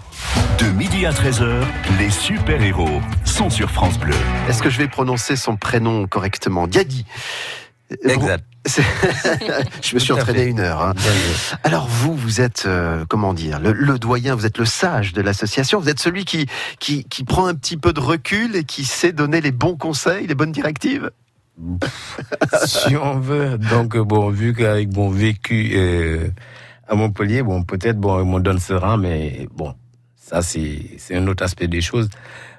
[0.58, 1.62] De midi à 13h,
[1.98, 4.14] les super-héros sont sur France Bleu.
[4.46, 6.66] Est-ce que je vais prononcer son prénom correctement?
[6.66, 7.06] Diadi.
[7.90, 8.44] Exact.
[9.82, 10.82] je me suis entraîné une heure.
[10.82, 10.94] Hein.
[11.62, 15.78] Alors vous, vous êtes, euh, comment dire, le, doyen, vous êtes le sage de l'association,
[15.78, 16.46] vous êtes celui qui,
[16.80, 20.26] qui, qui, prend un petit peu de recul et qui sait donner les bons conseils,
[20.26, 21.10] les bonnes directives?
[22.66, 26.28] Si on veut, donc bon, vu qu'avec mon vécu euh,
[26.86, 29.74] à Montpellier, bon, peut-être, bon, on donne ce rang, mais bon,
[30.16, 32.10] ça c'est un autre aspect des choses.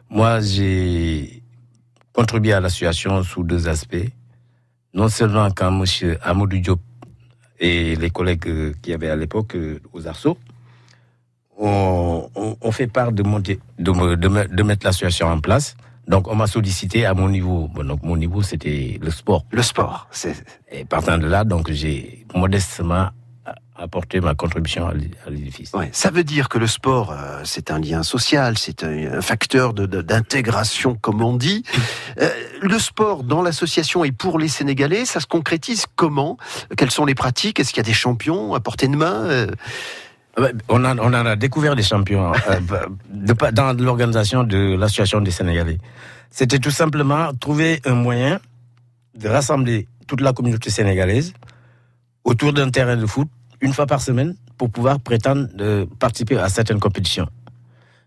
[0.10, 1.44] Moi, j'ai
[2.14, 4.10] contribué à l'association sous deux aspects
[4.98, 6.18] non seulement quand M.
[6.24, 6.80] Amadou Diop
[7.60, 10.38] et les collègues qui avaient à l'époque euh, aux Arceaux
[11.60, 12.30] ont,
[12.72, 15.76] fait part de, monter, de, de, mettre l'association en place.
[16.08, 17.68] Donc on m'a sollicité à mon niveau.
[17.68, 19.46] Bon, donc mon niveau c'était le sport.
[19.52, 20.08] Le sport.
[20.72, 23.10] Et partant de là, donc j'ai modestement
[23.76, 25.72] apporter ma contribution à l'édifice.
[25.74, 29.74] Ouais, ça veut dire que le sport, euh, c'est un lien social, c'est un, facteur
[29.74, 31.64] d'intégration, de, comme on dit.
[32.20, 32.30] Euh,
[32.62, 36.38] le sport dans l'association et pour les Sénégalais, ça se concrétise comment?
[36.76, 37.60] Quelles sont les pratiques?
[37.60, 39.26] Est-ce qu'il y a des champions à portée de main?
[39.26, 39.48] Euh,
[40.70, 42.32] on, a, on a découvert des champions
[43.54, 45.78] dans l'organisation de l'association des Sénégalais.
[46.32, 48.40] C'était tout simplement trouver un moyen
[49.16, 51.34] de rassembler toute la communauté sénégalaise
[52.24, 53.28] autour d'un terrain de foot
[53.62, 57.28] une fois par semaine pour pouvoir prétendre de participer à certaines compétitions.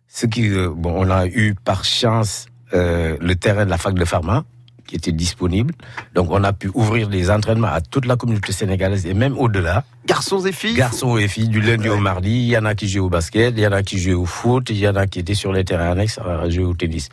[0.08, 3.94] Ce qui, euh, bon, on a eu par chance euh, le terrain de la fac
[3.94, 4.44] de pharma
[4.90, 5.72] qui était disponible.
[6.14, 9.84] Donc on a pu ouvrir les entraînements à toute la communauté sénégalaise et même au-delà.
[10.04, 12.30] Garçons et filles Garçons et filles, du lundi au mardi.
[12.30, 14.26] Il y en a qui jouent au basket, il y en a qui jouent au
[14.26, 17.08] foot, il y en a qui étaient sur les terrains annexes à jouer au tennis.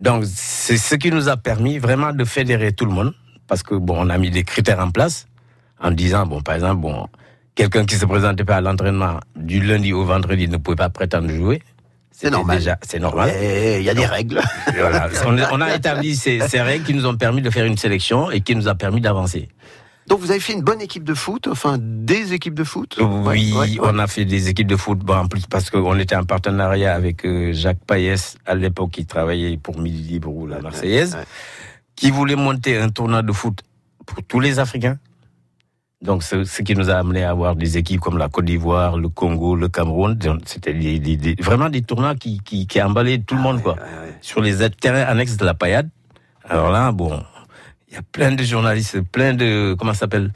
[0.00, 3.14] Donc c'est ce qui nous a permis vraiment de fédérer tout le monde
[3.46, 5.28] parce que bon, on a mis des critères en place
[5.80, 7.06] en disant bon, par exemple, bon,
[7.54, 11.30] quelqu'un qui se présentait pas à l'entraînement du lundi au vendredi ne pouvait pas prétendre
[11.30, 11.62] jouer.
[12.12, 12.78] C'est normal.
[12.82, 13.32] C'est normal.
[13.78, 14.42] Il y a des règles.
[15.26, 18.54] On, a établi ces, règles qui nous ont permis de faire une sélection et qui
[18.54, 19.48] nous a permis d'avancer.
[20.06, 22.98] Donc vous avez fait une bonne équipe de foot, enfin des équipes de foot?
[23.00, 26.24] Oui, on a fait des équipes de foot, bon, en plus parce qu'on était en
[26.24, 31.16] partenariat avec euh, Jacques Payès, à l'époque qui travaillait pour Midi Libre ou la Marseillaise,
[31.94, 33.60] qui voulait monter un tournoi de foot
[34.04, 34.98] pour tous les Africains.
[36.02, 39.10] Donc, ce, qui nous a amené à avoir des équipes comme la Côte d'Ivoire, le
[39.10, 40.18] Congo, le Cameroun.
[40.46, 40.72] C'était
[41.40, 43.76] vraiment des tournois qui, qui, qui emballaient tout le monde, quoi.
[44.22, 45.90] Sur les terrains annexes de la paillade.
[46.48, 47.22] Alors là, bon,
[47.88, 50.32] il y a plein de journalistes, plein de, comment ça s'appelle?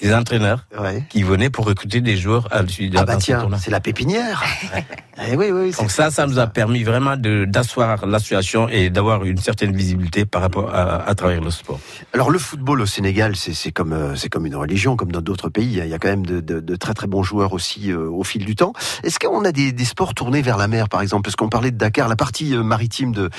[0.00, 0.66] Des entraîneurs
[1.10, 4.42] qui venaient pour recruter des joueurs à l'issue de ah bah tiens, c'est la pépinière.
[5.28, 9.36] eh oui, oui, Donc ça, ça nous a permis vraiment d'asseoir l'association et d'avoir une
[9.36, 11.78] certaine visibilité par rapport à, à, travers le sport.
[12.14, 15.50] Alors le football au Sénégal, c'est comme euh, c'est comme une religion, comme dans d'autres
[15.50, 15.78] pays.
[15.82, 18.24] Il y a quand même de, de, de, très très bons joueurs aussi euh, au
[18.24, 18.72] fil du temps.
[19.04, 21.24] Est-ce qu'on a des, des, sports tournés vers la mer, par exemple?
[21.24, 23.30] Parce qu'on parlait de Dakar, la partie euh, maritime de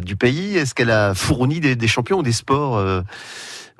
[0.00, 0.56] du pays.
[0.56, 2.82] Est-ce qu'elle a fourni des, des champions ou des sports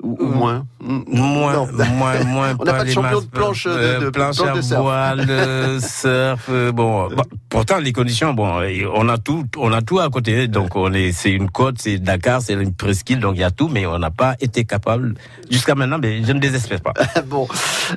[0.03, 2.55] ou, moins Moins, moins, moins.
[2.59, 5.25] On n'a pas de champion de planche de, de, planche voile,
[5.79, 6.47] surf.
[6.49, 7.09] Euh, bon,
[7.47, 8.61] pourtant les conditions, bon,
[8.93, 10.47] on a tout, on a tout à côté.
[10.49, 13.51] Donc on est, c'est une côte, c'est Dakar, c'est une presqu'île, donc il y a
[13.51, 15.13] tout, mais on n'a pas été capable
[15.49, 15.99] jusqu'à maintenant.
[16.01, 16.93] Mais je ne désespère pas.
[17.27, 17.47] bon,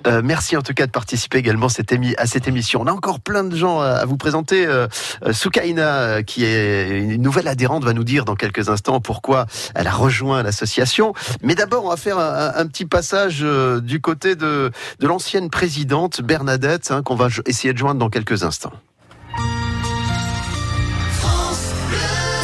[0.07, 2.83] euh, merci en tout cas de participer également cette à cette émission.
[2.83, 4.65] On a encore plein de gens à vous présenter.
[4.65, 4.87] Euh,
[5.33, 9.93] Soukaina, qui est une nouvelle adhérente, va nous dire dans quelques instants pourquoi elle a
[9.93, 11.15] rejoint l'association.
[11.43, 16.91] Mais d'abord, on va faire un, petit passage euh, du côté de, l'ancienne présidente Bernadette,
[16.91, 18.73] hein, qu'on va essayer de joindre dans quelques instants.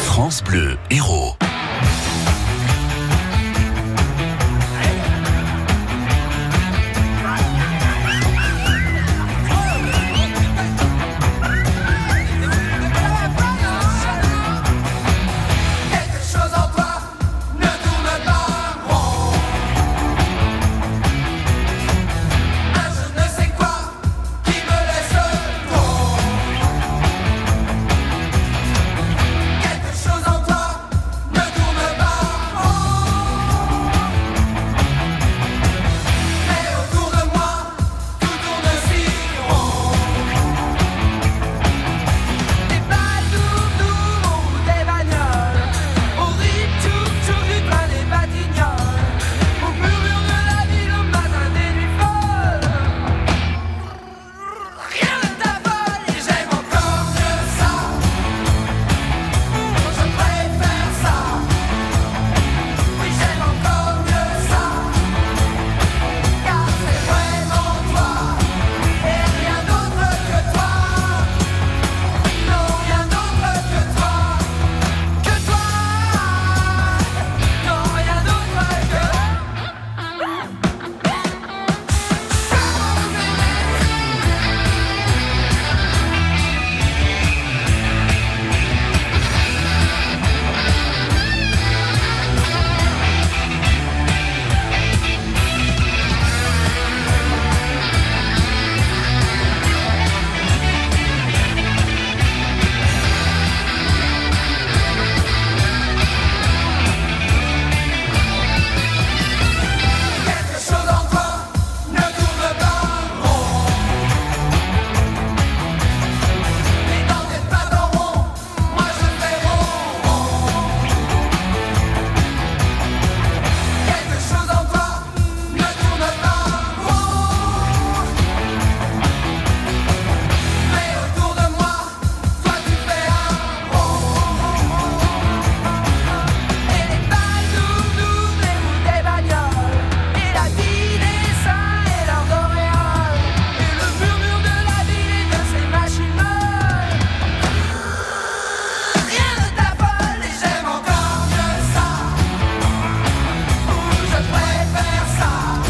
[0.03, 1.35] France Bleu, héros.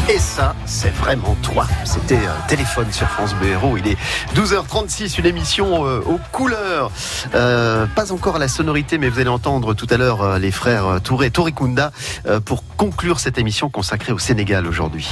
[0.10, 1.66] Et ça, c'est vraiment toi.
[1.86, 3.56] C'était un téléphone sur France Bleu.
[3.78, 3.98] Il est
[4.36, 6.92] 12h36, une émission euh, aux couleurs.
[7.34, 11.00] Euh, pas encore la sonorité, mais vous allez entendre tout à l'heure euh, les frères
[11.02, 11.92] Touré, Kunda,
[12.44, 15.08] pour conclure cette émission consacrée au Sénégal aujourd'hui.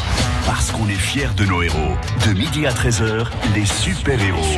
[0.46, 1.96] Parce qu'on est fiers de nos héros.
[2.28, 4.58] De midi à 13h, les super-héros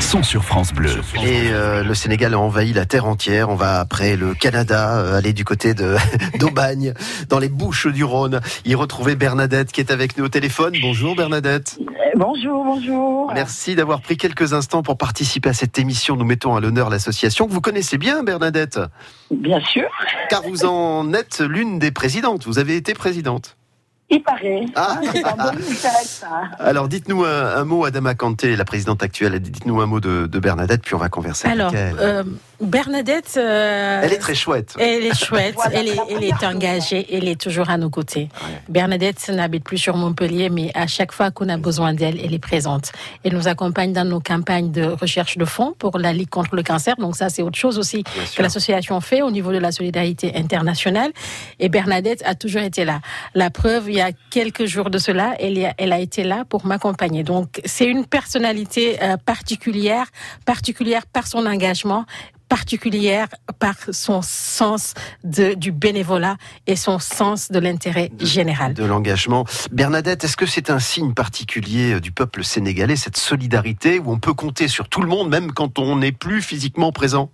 [0.00, 0.90] sont sur France Bleu.
[1.24, 1.50] Et
[1.84, 3.48] le Sénégal a envahi la terre entière.
[3.48, 5.96] On va après le Canada, aller du côté de
[6.38, 6.94] d'Aubagne,
[7.28, 10.74] dans les Bouches du Rhône, y retrouver Bernadette qui est avec nous au téléphone.
[10.80, 11.78] Bonjour Bernadette.
[12.16, 13.32] Bonjour, bonjour.
[13.32, 16.16] Merci d'avoir pris quelques instants pour participer à cette émission.
[16.16, 18.80] Nous mettons à l'honneur l'association que vous connaissez bien, Bernadette.
[19.30, 19.88] Bien sûr.
[20.28, 22.46] Car vous en êtes l'une des présidentes.
[22.46, 23.56] Vous avez été présidente.
[24.10, 24.66] Il paraît.
[24.74, 25.00] Ah.
[26.58, 29.38] Alors, dites-nous un, mot, Adama Kanté, la présidente actuelle.
[29.38, 31.96] Dites-nous un mot de, Bernadette, puis on va converser Alors, avec elle.
[32.00, 32.24] Euh,
[32.60, 33.34] Bernadette.
[33.36, 34.74] Euh, elle est très chouette.
[34.78, 35.54] Elle est chouette.
[35.72, 37.06] elle, est, elle est engagée.
[37.10, 38.28] Elle est toujours à nos côtés.
[38.68, 42.40] Bernadette n'habite plus sur Montpellier, mais à chaque fois qu'on a besoin d'elle, elle est
[42.40, 42.92] présente.
[43.24, 46.62] Elle nous accompagne dans nos campagnes de recherche de fonds pour la Ligue contre le
[46.62, 46.96] cancer.
[46.96, 51.12] Donc ça, c'est autre chose aussi que l'association fait au niveau de la solidarité internationale.
[51.60, 53.00] Et Bernadette a toujours été là.
[53.34, 53.99] La preuve, il y a
[54.30, 57.22] quelques jours de cela, elle, elle a été là pour m'accompagner.
[57.22, 60.06] Donc c'est une personnalité euh, particulière,
[60.44, 62.04] particulière par son engagement,
[62.50, 66.36] particulière par son sens de, du bénévolat
[66.66, 68.74] et son sens de l'intérêt général.
[68.74, 69.46] De l'engagement.
[69.70, 74.18] Bernadette, est-ce que c'est un signe particulier euh, du peuple sénégalais, cette solidarité où on
[74.18, 77.30] peut compter sur tout le monde, même quand on n'est plus physiquement présent?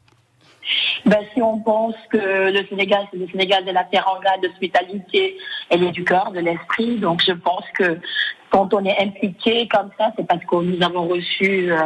[1.04, 5.36] Ben, si on pense que le Sénégal, c'est le Sénégal de la teranga, de l'hospitalité,
[5.70, 6.96] elle est du cœur, de l'esprit.
[6.96, 7.98] Donc, je pense que
[8.50, 11.78] quand on est impliqué comme ça, c'est parce que nous avons reçu euh,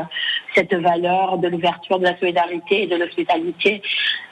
[0.54, 3.82] cette valeur de l'ouverture, de la solidarité et de l'hospitalité.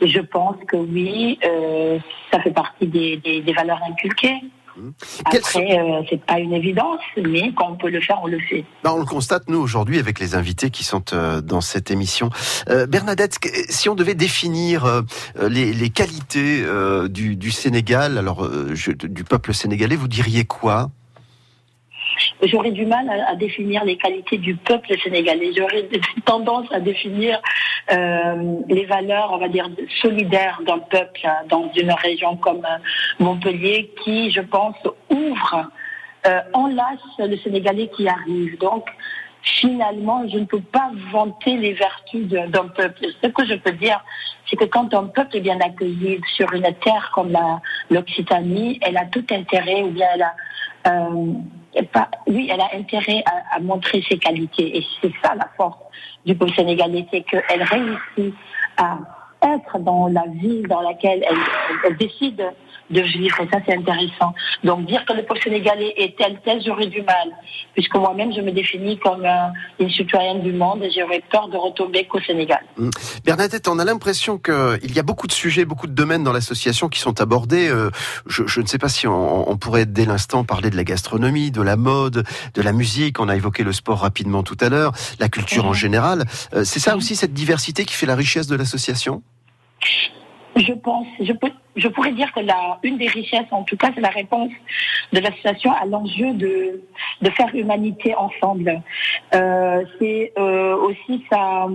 [0.00, 1.98] Je pense que oui, euh,
[2.32, 4.40] ça fait partie des, valeurs inculquées.
[5.25, 8.64] Après, euh, c'est pas une évidence, mais quand on peut le faire, on le fait.
[8.85, 11.03] Ben, on le constate nous aujourd'hui avec les invités qui sont
[11.43, 12.31] dans cette émission.
[12.88, 13.38] Bernadette,
[13.69, 15.05] si on devait définir
[15.41, 16.64] les, les, qualités
[17.09, 20.91] du, du, Sénégal, alors du peuple sénégalais, vous diriez quoi?
[22.42, 25.51] J'aurais du mal à, définir les qualités du peuple sénégalais.
[25.57, 25.88] J'aurais
[26.25, 27.40] tendance à définir
[27.92, 29.68] euh, les valeurs, on va dire,
[30.01, 32.79] solidaires d'un peuple hein, dans une région comme euh,
[33.18, 34.77] Montpellier qui, je pense,
[35.11, 35.68] ouvre,
[36.27, 38.59] euh, enlace le Sénégalais qui arrive.
[38.59, 38.87] Donc,
[39.42, 43.07] finalement, je ne peux pas vanter les vertus d'un peuple.
[43.23, 44.05] Ce que je peux dire,
[44.49, 47.37] c'est que quand un peuple est bien accueilli sur une terre comme
[47.90, 50.35] l'Occitanie, elle a tout intérêt, ou bien elle a,
[50.87, 51.33] euh,
[52.26, 54.78] oui, elle a intérêt à, montrer ses qualités.
[54.78, 55.78] Et c'est ça la force
[56.24, 58.35] du peuple sénégalais, c'est qu'elle réussit
[58.76, 58.98] à
[59.42, 61.24] être dans la ville dans laquelle
[61.85, 62.42] elle décide
[62.90, 63.40] de vivre.
[63.40, 64.35] Et ça, c'est intéressant.
[64.64, 67.29] Donc, dire que le peuple sénégalais est tel, tel, j'aurais du mal.
[67.74, 69.27] Puisque moi-même, je me définis comme
[69.79, 72.61] une citoyenne du monde et j'aurais peur de retomber qu'au Sénégal.
[72.77, 72.90] Mmh.
[73.24, 76.88] Bernadette, on a l'impression qu'il y a beaucoup de sujets, beaucoup de domaines dans l'association
[76.88, 77.68] qui sont abordés.
[77.68, 77.90] Euh,
[78.27, 81.51] je, je, ne sais pas si on, on pourrait, dès l'instant, parler de la gastronomie,
[81.51, 82.24] de la mode,
[82.55, 83.20] de la musique.
[83.20, 85.74] On a évoqué le sport rapidement tout à l'heure, la culture en mmh.
[85.74, 86.24] général.
[86.55, 86.98] Euh, c'est ça mmh.
[86.98, 89.22] aussi, cette diversité qui fait la richesse de l'association?
[90.59, 93.90] Je pense, je, peux, je pourrais dire que la, une des richesses, en tout cas,
[93.94, 94.51] c'est la réponse
[95.12, 96.83] de l'association à l'enjeu de,
[97.23, 98.83] de faire humanité ensemble.
[99.35, 101.66] Euh, c'est euh, aussi ça,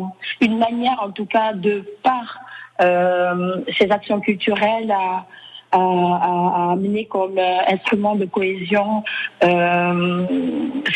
[0.41, 2.39] une manière, en tout cas, de par
[2.81, 5.25] euh, ces actions culturelles à
[5.73, 9.03] à, amener comme euh, instrument de cohésion
[9.43, 10.25] euh,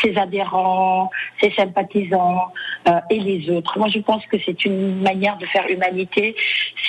[0.02, 1.10] ses adhérents,
[1.42, 2.52] ses sympathisants
[2.88, 3.78] euh, et les autres.
[3.78, 6.36] Moi, je pense que c'est une manière de faire humanité.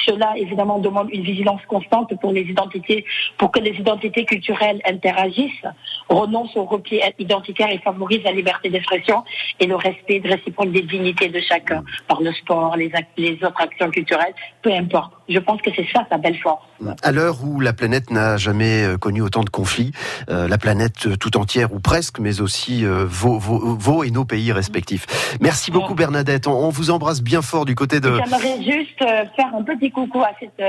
[0.07, 3.05] Cela, évidemment, demande une vigilance constante pour les identités,
[3.37, 5.66] pour que les identités culturelles interagissent,
[6.09, 9.25] renoncent au repli identitaire et favorisent la liberté d'expression
[9.61, 13.90] et le respect réciproque des dignités de chacun par le sport, les, les autres actions
[13.90, 15.12] culturelles, peu importe.
[15.29, 16.62] Je pense que c'est ça sa belle force.
[17.03, 19.92] À l'heure où la planète n'a jamais euh, connu autant de conflits,
[20.31, 24.25] euh, la planète euh, tout entière ou presque, mais aussi vos, vos, vos, et nos
[24.25, 25.37] pays respectifs.
[25.40, 28.12] Merci beaucoup Bernadette, on, vous embrasse bien fort du côté de...
[28.24, 30.61] J'aimerais juste faire un petit coucou à cette,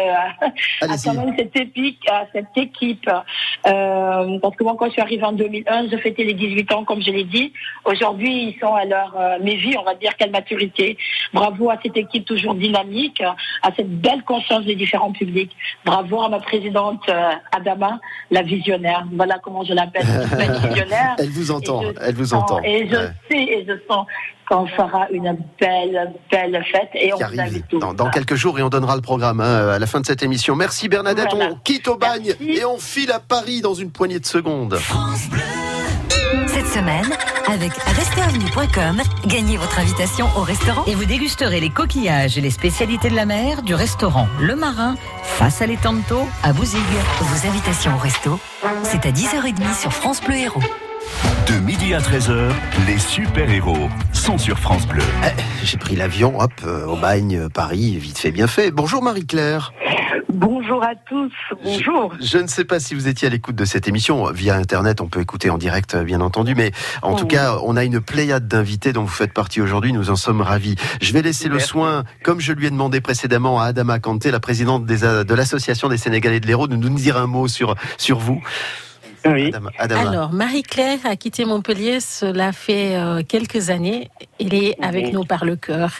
[0.81, 3.09] à cette, épique, à cette équipe,
[3.63, 7.01] parce que moi quand je suis arrivée en 2001, je fêtais les 18 ans comme
[7.01, 7.53] je l'ai dit.
[7.85, 10.97] Aujourd'hui ils sont à leur mes vies, on va dire quelle maturité.
[11.33, 13.21] Bravo à cette équipe toujours dynamique,
[13.61, 15.55] à cette belle conscience des différents publics.
[15.85, 17.99] Bravo à ma présidente euh, Adama,
[18.31, 19.05] la visionnaire.
[19.13, 20.05] Voilà comment je l'appelle,
[20.67, 21.15] visionnaire.
[21.17, 22.61] elle vous entend, elle vous entend.
[22.63, 22.95] Et je
[23.29, 24.05] sais et je sens
[24.49, 28.69] qu'on fera une belle, belle fête et on vous Dans, dans, quelques jours et on
[28.69, 30.55] donnera le programme hein, à la fin de cette émission.
[30.55, 34.25] Merci Bernadette, on quitte au bagne et on file à Paris dans une poignée de
[34.25, 34.75] secondes.
[34.75, 35.39] France Bleu.
[36.65, 37.05] semaine,
[37.47, 40.83] avec restaurantvenue.com, gagnez votre invitation au restaurant.
[40.85, 44.95] Et vous dégusterez les coquillages et les spécialités de la mer du restaurant Le Marin,
[45.23, 45.95] face à l'étang
[46.43, 46.79] à Bouzigues.
[47.21, 48.39] Vos invitations au resto,
[48.83, 50.61] c'est à 10h30 sur France Bleu Héros.
[51.47, 52.51] De midi à 13h,
[52.87, 55.01] les super-héros sont sur France Bleu.
[55.23, 58.71] Eh, J'ai pris l'avion, hop, euh, au bagne, euh, Paris, vite fait, bien fait.
[58.71, 59.73] Bonjour Marie-Claire.
[60.31, 61.31] Bonjour à tous,
[61.63, 62.13] bonjour.
[62.19, 64.29] Je, je, ne sais pas si vous étiez à l'écoute de cette émission.
[64.31, 66.53] Via Internet, on peut écouter en direct, euh, bien entendu.
[66.53, 66.71] Mais
[67.01, 69.91] en tout cas, on a une pléiade d'invités dont vous faites partie aujourd'hui.
[69.91, 70.75] Nous en sommes ravis.
[71.01, 71.61] Je vais laisser Merci.
[71.63, 75.33] le soin, comme je lui ai demandé précédemment à Adama Kanté, la présidente des, de
[75.33, 78.41] l'Association des Sénégalais de l'Hérault, de nous dire un mot sur, sur vous.
[79.25, 79.47] Oui.
[79.47, 80.09] Adama, Adama.
[80.09, 84.09] Alors, Marie-Claire a quitté Montpellier, cela fait euh, quelques années.
[84.39, 85.11] Elle est avec oui.
[85.11, 85.91] nous par le cœur.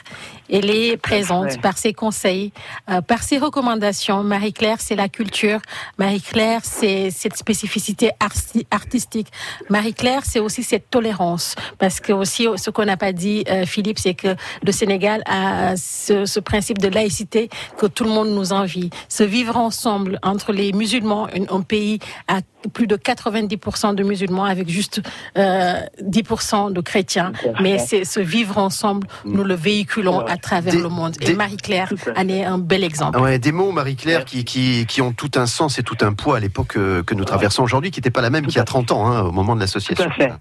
[0.51, 2.51] Elle est présente par ses conseils,
[2.89, 4.23] euh, par ses recommandations.
[4.23, 5.59] Marie-Claire, c'est la culture.
[5.97, 9.27] Marie-Claire, c'est cette spécificité arti artistique.
[9.69, 11.55] Marie-Claire, c'est aussi cette tolérance.
[11.77, 15.75] Parce que aussi, ce qu'on n'a pas dit, euh, Philippe, c'est que le Sénégal a
[15.75, 18.89] ce, ce, principe de laïcité que tout le monde nous envie.
[19.07, 22.39] Se vivre ensemble entre les musulmans, un, un pays à
[22.73, 25.01] plus de 90% de musulmans avec juste
[25.37, 27.31] euh, 10% de chrétiens.
[27.61, 31.15] Mais c'est ce vivre ensemble, nous le véhiculons à travers des, le monde.
[31.21, 33.19] Et Marie-Claire en est un bel exemple.
[33.19, 36.37] Ouais, des mots, Marie-Claire, qui, qui, qui, ont tout un sens et tout un poids
[36.37, 38.65] à l'époque que, que, nous traversons aujourd'hui, qui n'était pas la même qu'il y a
[38.65, 40.03] 30 ans, hein, au moment de l'association.
[40.03, 40.31] Tout à fait.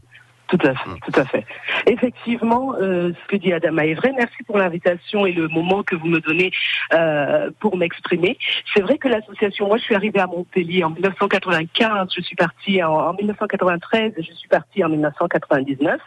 [0.49, 1.45] Tout à fait, tout à fait.
[1.87, 4.13] Effectivement, euh, ce que dit Adama est vrai.
[4.17, 6.51] Merci pour l'invitation et le moment que vous me donnez
[6.95, 8.39] euh, pour m'exprimer.
[8.73, 12.83] C'est vrai que l'association, moi je suis arrivée à Montpellier en 1995, je suis partie
[12.83, 16.01] en, en 1993 et je suis partie en 1999.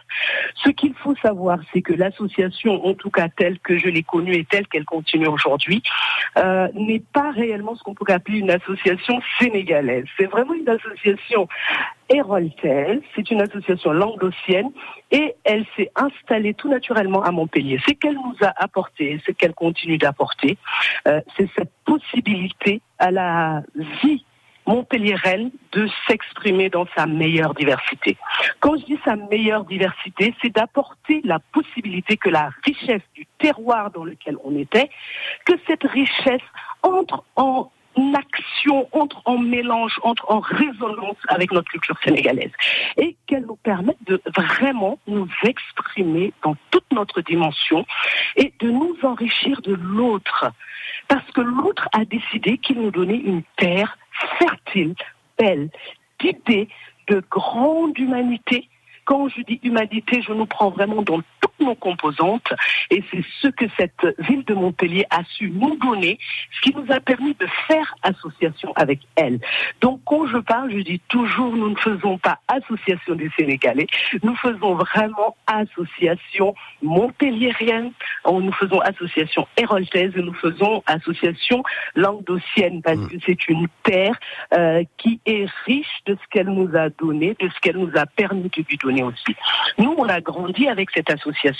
[0.56, 4.34] Ce qu'il faut savoir, c'est que l'association, en tout cas telle que je l'ai connue
[4.34, 5.84] et telle qu'elle continue aujourd'hui,
[6.36, 10.06] euh, n'est pas réellement ce qu'on pourrait appeler une association sénégalaise.
[10.18, 11.46] C'est vraiment une association
[13.14, 14.70] c'est une association languedocienne
[15.10, 17.78] et elle s'est installée tout naturellement à Montpellier.
[17.86, 20.58] Ce qu'elle nous a apporté, ce qu'elle continue d'apporter,
[21.08, 23.62] euh, c'est cette possibilité à la
[24.02, 24.24] vie
[24.66, 28.16] montpelliéraine de s'exprimer dans sa meilleure diversité.
[28.60, 33.90] Quand je dis sa meilleure diversité, c'est d'apporter la possibilité que la richesse du terroir
[33.90, 34.88] dans lequel on était,
[35.44, 36.46] que cette richesse
[36.82, 37.70] entre en
[38.14, 42.50] action entre en mélange, entre en résonance avec notre culture sénégalaise
[42.96, 47.86] et qu'elle nous permette de vraiment nous exprimer dans toute notre dimension
[48.36, 50.52] et de nous enrichir de l'autre.
[51.08, 53.98] Parce que l'autre a décidé qu'il nous donnait une terre
[54.38, 54.94] fertile,
[55.38, 55.70] belle,
[56.20, 56.68] d'idées,
[57.08, 58.68] de grande humanité.
[59.04, 62.52] Quand je dis humanité, je nous prends vraiment dans toutes nos composantes.
[62.90, 66.18] Et c'est ce que cette ville de Montpellier a su nous donner,
[66.52, 69.40] ce qui nous a permis de faire association avec elle.
[69.80, 73.86] Donc quand je parle, je dis toujours nous ne faisons pas association des Sénégalais,
[74.22, 77.92] nous faisons vraiment association montpelliérienne,
[78.26, 81.62] nous faisons association héroltaise, nous faisons association
[81.94, 84.18] languedocienne parce que c'est une terre
[84.54, 88.06] euh, qui est riche de ce qu'elle nous a donné, de ce qu'elle nous a
[88.06, 89.36] permis de lui donner aussi.
[89.78, 91.51] Nous, on a grandi avec cette association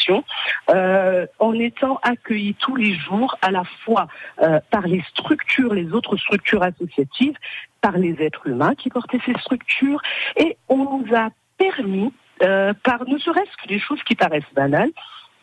[0.70, 4.08] euh, en étant accueillis tous les jours à la fois
[4.42, 7.36] euh, par les structures, les autres structures associatives,
[7.80, 10.00] par les êtres humains qui portaient ces structures.
[10.36, 12.12] Et on nous a permis,
[12.42, 14.90] euh, par ne serait-ce que des choses qui paraissent banales,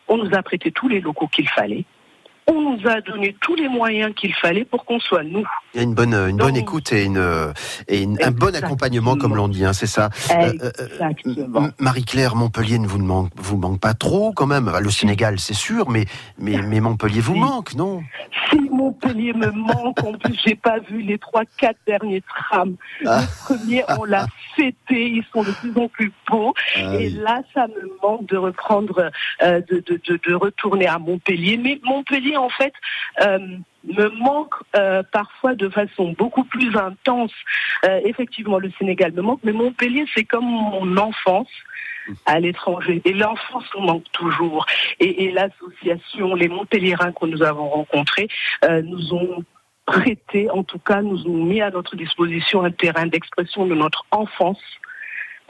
[0.08, 1.84] on nous a prêté tous les locaux qu'il fallait,
[2.46, 5.46] on nous a donné tous les moyens qu'il fallait pour qu'on soit nous.
[5.74, 7.52] Il y a une bonne, une bonne écoute et, une,
[7.88, 10.10] et une, un bon accompagnement, comme l'on dit, hein, c'est ça.
[10.30, 14.70] Euh, euh, Marie-Claire, Montpellier ne vous manque, vous manque pas trop quand même.
[14.80, 16.06] Le Sénégal, c'est sûr, mais,
[16.38, 18.02] mais, mais Montpellier vous manque, non?
[18.50, 22.76] Si Montpellier me manque, en plus, j'ai pas vu les trois, quatre derniers trams.
[23.06, 23.20] Ah.
[23.20, 23.26] Les
[23.56, 24.26] premiers, on l'a
[24.56, 26.52] fêté, ils sont de plus en plus beaux.
[26.76, 27.18] Ah, et oui.
[27.22, 29.10] là, ça me manque de reprendre,
[29.42, 31.56] euh, de, de, de, de, retourner à Montpellier.
[31.56, 32.72] Mais Montpellier, en fait,
[33.22, 33.38] euh,
[33.84, 37.32] me manque euh, parfois de façon beaucoup plus intense.
[37.84, 41.50] Euh, effectivement, le Sénégal me manque, mais Montpellier, c'est comme mon enfance
[42.26, 43.00] à l'étranger.
[43.04, 44.66] Et l'enfance nous manque toujours.
[44.98, 48.28] Et, et l'association, les Montpelliérains que nous avons rencontrés,
[48.82, 49.44] nous ont
[49.86, 54.04] prêté, en tout cas, nous ont mis à notre disposition un terrain d'expression de notre
[54.10, 54.60] enfance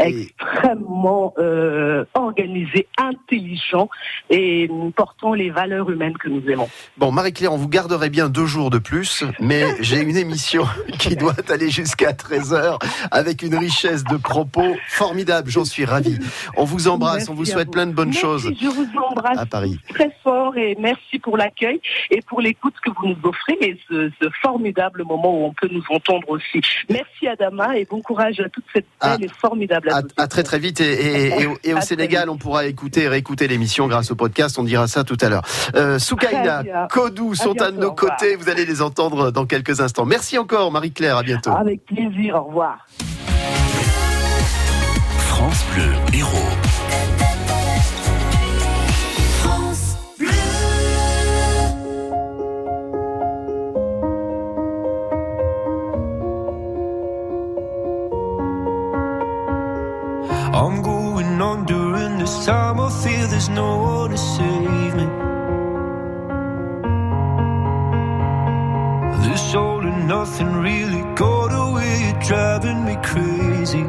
[0.01, 3.89] extrêmement euh, organisé, intelligent
[4.29, 6.69] et portant les valeurs humaines que nous aimons.
[6.97, 10.65] Bon, Marie-Claire, on vous garderait bien deux jours de plus, mais j'ai une émission
[10.99, 12.79] qui doit aller jusqu'à 13h
[13.11, 15.51] avec une richesse de propos formidable.
[15.51, 16.19] J'en suis ravi.
[16.57, 17.73] On vous embrasse, merci on vous souhaite vous.
[17.73, 18.53] plein de bonnes merci, choses.
[18.61, 19.79] Je vous embrasse à Paris.
[19.89, 21.81] très fort et merci pour l'accueil
[22.11, 25.69] et pour l'écoute que vous nous offrez et ce, ce, formidable moment où on peut
[25.71, 26.61] nous entendre aussi.
[26.89, 29.25] Merci Adama et bon courage à toute cette belle ah.
[29.25, 33.87] et formidable À, très très vite et, au, Sénégal, on pourra écouter et réécouter l'émission
[33.87, 34.59] grâce au podcast.
[34.59, 35.43] On dira ça tout à l'heure.
[35.75, 38.37] Euh, Soukaina, Kodou sont à, nos côtés.
[38.37, 40.07] Vous allez les entendre dans quelques instants.
[40.07, 41.17] Merci encore, Marie-Claire.
[41.17, 41.51] À bientôt.
[41.51, 42.37] Avec plaisir.
[42.37, 42.87] Au revoir.
[45.19, 46.70] France Bleu, héros.
[63.41, 65.07] There's no one to save me.
[69.27, 73.85] This all and nothing really got away, driving me crazy.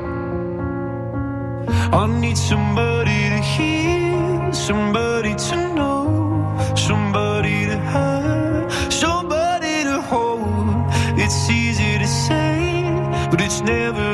[1.99, 10.85] I need somebody to hear, somebody to know, somebody to have, somebody to hold.
[11.19, 12.83] It's easy to say,
[13.29, 14.10] but it's never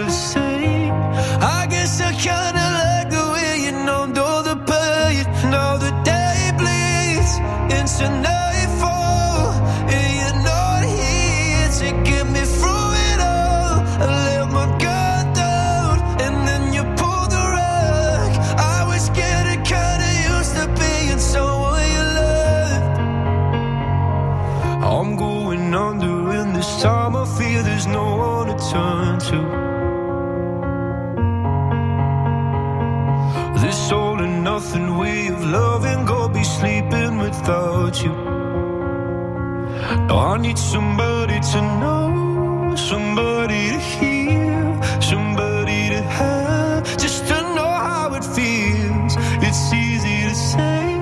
[34.78, 38.14] nothing way of loving, go be sleeping without you.
[40.08, 47.72] Now I need somebody to know, somebody to hear, somebody to have, just to know
[47.90, 49.16] how it feels.
[49.48, 50.98] It's easy to say,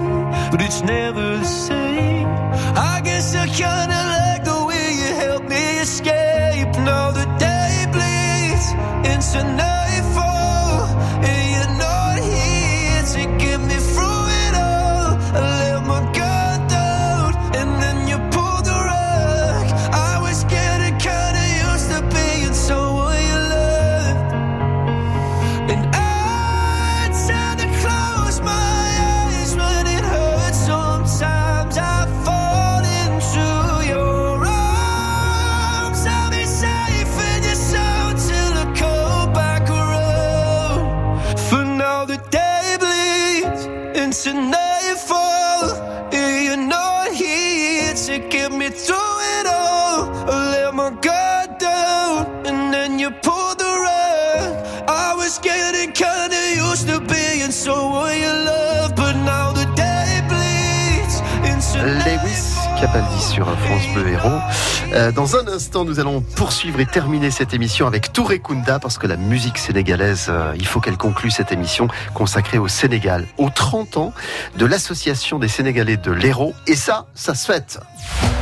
[0.52, 2.28] but it's never the same.
[2.76, 3.95] I guess I kinda
[63.36, 64.40] sur France Bleu Héros.
[64.94, 68.98] Euh, dans un instant, nous allons poursuivre et terminer cette émission avec Touré Kunda parce
[68.98, 73.50] que la musique sénégalaise, euh, il faut qu'elle conclue cette émission consacrée au Sénégal, aux
[73.50, 74.14] 30 ans
[74.56, 76.54] de l'association des Sénégalais de l'Hérault.
[76.66, 77.78] Et ça, ça se fête.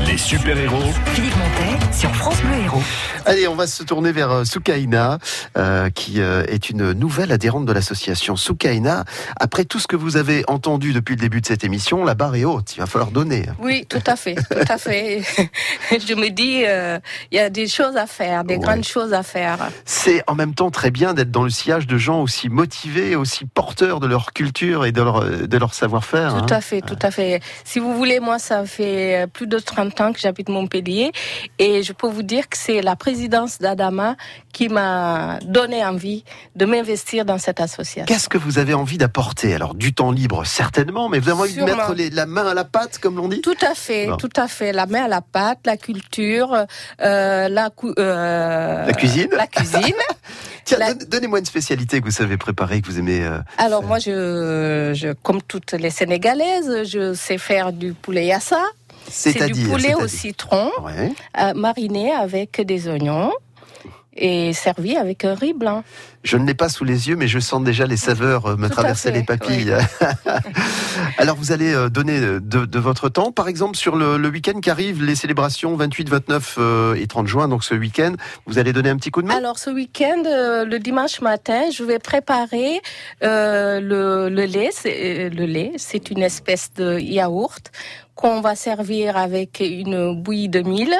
[0.08, 0.91] Les super-héros.
[1.14, 2.82] Philippe Montet sur France Bleu Héros.
[3.26, 5.18] Allez, on va se tourner vers euh, Soukaina,
[5.58, 8.36] euh, qui euh, est une nouvelle adhérente de l'association.
[8.36, 9.06] Soukaina,
[9.39, 12.36] après tout ce que vous avez entendu depuis le début de cette émission, la barre
[12.36, 12.76] est haute.
[12.76, 13.45] Il va falloir donner.
[13.60, 15.22] Oui, tout à fait, tout à fait.
[15.91, 16.99] Je me dis, euh,
[17.32, 18.60] il y a des choses à faire, des Ouais.
[18.60, 19.58] grandes choses à faire.
[19.86, 23.45] C'est en même temps très bien d'être dans le sillage de gens aussi motivés, aussi
[23.45, 26.45] porteurs de leur culture et de leur, de leur savoir-faire.
[26.45, 26.58] Tout hein.
[26.58, 27.41] à fait, tout à fait.
[27.64, 31.12] Si vous voulez, moi, ça fait plus de 30 ans que j'habite Montpellier
[31.60, 34.16] et je peux vous dire que c'est la présidence d'Adama
[34.52, 36.24] qui m'a donné envie
[36.56, 38.06] de m'investir dans cette association.
[38.06, 39.54] Qu'est-ce que vous avez envie d'apporter?
[39.56, 42.54] Alors, du temps libre, certainement, mais vous avez envie de mettre les- la main à
[42.54, 43.41] la pâte, comme l'on dit?
[43.41, 44.72] Tout à fait, tout à fait.
[44.72, 46.54] La main à la pâte, la culture,
[47.02, 49.94] euh, la, euh, La cuisine La cuisine.
[50.66, 53.22] Tiens, donne- donnez-moi une spécialité que vous savez préparer, que vous aimez.
[53.24, 58.62] euh, Alors moi, je, je, comme toutes les Sénégalaises, je sais faire du poulet yassa.
[59.10, 61.12] C'est du poulet au citron, Ouais.
[61.39, 63.32] euh, mariné avec des oignons
[64.16, 65.84] et servi avec un riz blanc.
[66.24, 68.68] Je ne l'ai pas sous les yeux, mais je sens déjà les saveurs euh, me
[68.68, 69.76] Tout traverser fait, les papilles.
[71.18, 74.60] Alors, vous allez euh, donner de, de votre temps, par exemple, sur le, le week-end
[74.62, 78.14] qui arrive, les célébrations 28, 29 euh, et 30 juin, donc ce week-end,
[78.45, 79.36] vous allez donner un petit coup de main?
[79.36, 82.82] Alors ce week-end, euh, le dimanche matin, je vais préparer
[83.24, 84.70] euh, le, le lait.
[84.86, 87.72] Le lait, c'est une espèce de yaourt
[88.16, 90.95] qu'on va servir avec une bouillie de mil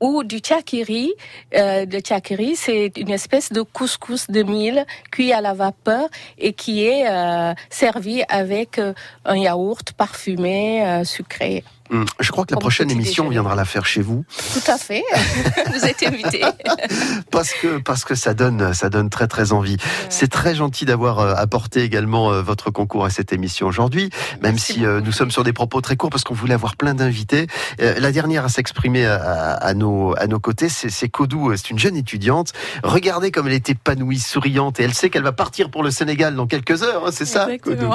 [0.00, 1.12] ou du tchakiri.
[1.54, 6.08] Euh, le tchakiri, c'est une espèce de couscous de mil cuit à la vapeur
[6.38, 8.92] et qui est euh, servi avec euh,
[9.24, 11.64] un yaourt parfumé, euh, sucré.
[11.90, 14.24] Hum, je crois que la prochaine émission, on viendra la faire chez vous.
[14.52, 15.04] Tout à fait.
[15.72, 16.42] vous êtes invité.
[17.30, 19.76] parce que parce que ça donne ça donne très très envie.
[20.08, 24.10] C'est très gentil d'avoir euh, apporté également euh, votre concours à cette émission aujourd'hui,
[24.42, 26.94] même si euh, nous sommes sur des propos très courts parce qu'on voulait avoir plein
[26.94, 27.46] d'invités.
[27.78, 31.54] La dernière à s'exprimer à, nos à nos côtés, c'est Kodou.
[31.56, 32.52] C'est une jeune étudiante.
[32.82, 36.34] Regardez comme elle est épanouie, souriante, et elle sait qu'elle va partir pour le Sénégal
[36.34, 37.06] dans quelques heures.
[37.06, 37.94] Hein, c'est ça, Kodou?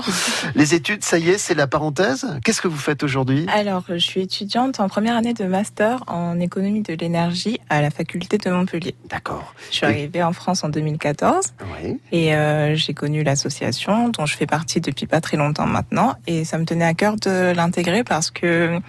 [0.56, 2.28] Les études, ça y est, c'est la parenthèse.
[2.44, 3.46] Qu'est-ce que vous faites aujourd'hui?
[3.54, 7.90] Alors, je suis étudiante en première année de master en économie de l'énergie à la
[7.90, 8.96] faculté de Montpellier.
[9.10, 9.54] D'accord.
[9.70, 11.54] Je suis arrivée en France en 2014
[11.84, 12.00] oui.
[12.12, 16.46] et euh, j'ai connu l'association dont je fais partie depuis pas très longtemps maintenant et
[16.46, 18.80] ça me tenait à cœur de l'intégrer parce que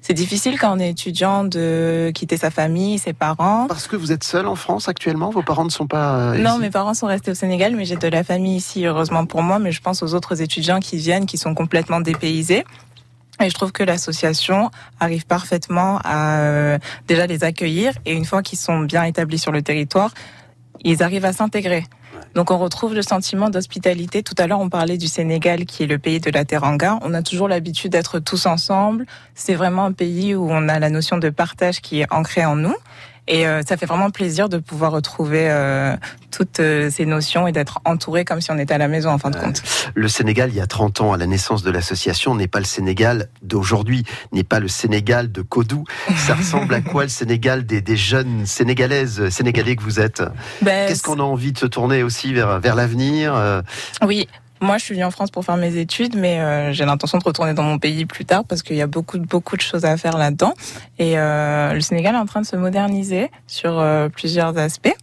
[0.00, 3.66] c'est difficile quand on est étudiant de quitter sa famille, ses parents.
[3.68, 5.30] Parce que vous êtes seule en France actuellement?
[5.30, 6.16] Vos parents ne sont pas...
[6.16, 9.26] Euh, non, mes parents sont restés au Sénégal, mais j'ai de la famille ici, heureusement
[9.26, 12.64] pour moi, mais je pense aux autres étudiants qui viennent, qui sont complètement dépaysés.
[13.40, 14.70] Et je trouve que l'association
[15.00, 16.78] arrive parfaitement à euh,
[17.08, 20.12] déjà les accueillir et une fois qu'ils sont bien établis sur le territoire,
[20.84, 21.84] ils arrivent à s'intégrer.
[22.34, 24.22] Donc on retrouve le sentiment d'hospitalité.
[24.22, 26.98] Tout à l'heure, on parlait du Sénégal qui est le pays de la teranga.
[27.02, 29.06] On a toujours l'habitude d'être tous ensemble.
[29.34, 32.56] C'est vraiment un pays où on a la notion de partage qui est ancrée en
[32.56, 32.76] nous.
[33.30, 35.96] Et euh, ça fait vraiment plaisir de pouvoir retrouver euh,
[36.32, 39.18] toutes euh, ces notions et d'être entouré comme si on était à la maison en
[39.18, 39.62] fin de compte.
[39.94, 42.64] Le Sénégal, il y a 30 ans, à la naissance de l'association, n'est pas le
[42.64, 45.84] Sénégal d'aujourd'hui, n'est pas le Sénégal de Kodou.
[46.16, 50.24] Ça ressemble à quoi le Sénégal des, des jeunes Sénégalaises, Sénégalais que vous êtes?
[50.60, 53.62] Ben, Qu'est-ce qu'on a envie de se tourner aussi vers, vers l'avenir
[54.02, 54.26] Oui,
[54.60, 57.24] moi, je suis venue en France pour faire mes études, mais euh, j'ai l'intention de
[57.24, 59.96] retourner dans mon pays plus tard parce qu'il y a beaucoup, beaucoup de choses à
[59.96, 60.52] faire là-dedans.
[60.98, 64.94] Et euh, le Sénégal est en train de se moderniser sur euh, plusieurs aspects.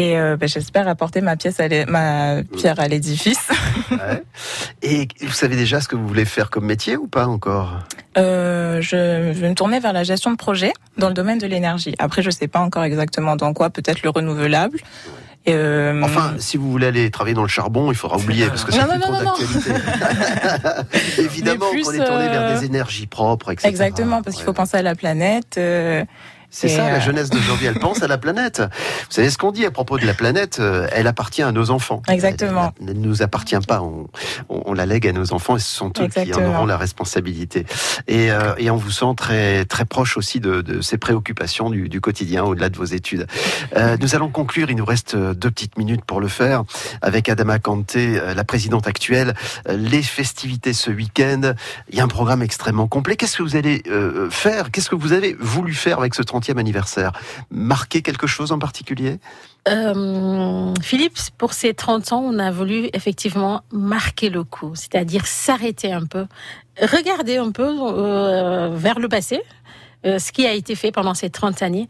[0.00, 3.48] Et ben, j'espère apporter ma pièce, à ma pierre à l'édifice.
[3.90, 4.22] Ouais.
[4.82, 7.80] Et vous savez déjà ce que vous voulez faire comme métier ou pas encore?
[8.16, 11.94] Je, je, vais me tourner vers la gestion de projet dans le domaine de l'énergie.
[11.98, 13.70] Après, je sais pas encore exactement dans quoi.
[13.70, 14.78] Peut-être le renouvelable.
[15.48, 18.72] Euh, enfin, si vous voulez aller travailler dans le charbon, il faudra oublier parce que
[18.72, 19.70] c'est plus trop d'actualité.
[21.18, 23.68] Évidemment qu'on est tourné vers des euh, énergies propres, etc.
[23.68, 25.56] Exactement, parce qu'il faut penser à la planète.
[25.56, 26.04] Euh,
[26.50, 28.60] c'est ça, la euh, jeunesse d'aujourd'hui, elle pense à la planète.
[28.60, 31.70] Vous savez ce qu'on dit à propos de la planète euh, Elle appartient à nos
[31.70, 32.02] enfants.
[32.08, 32.72] Exactement.
[32.80, 33.82] Elle, ne nous appartient pas.
[33.82, 34.08] On,
[34.48, 37.66] on, la lègue à nos enfants et ce sont eux qui en auront la responsabilité.
[38.06, 41.88] Et, euh, et, on vous sent très très proche aussi de, de ces préoccupations du,
[41.88, 43.26] du quotidien au-delà de vos études.
[43.76, 44.70] Euh, nous allons conclure.
[44.70, 46.62] Il nous reste deux petites minutes pour le faire
[47.02, 49.34] avec Adama Kanté, la présidente actuelle.
[49.68, 51.52] Les festivités ce week-end.
[51.90, 53.16] Il y a un programme extrêmement complet.
[53.16, 53.82] Qu'est-ce que vous allez
[54.30, 54.70] faire?
[54.70, 57.12] Qu'est-ce que vous avez voulu faire avec ce 30e anniversaire.
[57.50, 59.18] Marquer quelque chose en particulier?
[59.68, 65.92] Euh, Philippe, pour ces 30 ans, on a voulu effectivement marquer le coup, c'est-à-dire s'arrêter
[65.92, 66.26] un peu,
[66.80, 69.42] regarder un peu euh, vers le passé,
[70.06, 71.88] euh, ce qui a été fait pendant ces 30 années,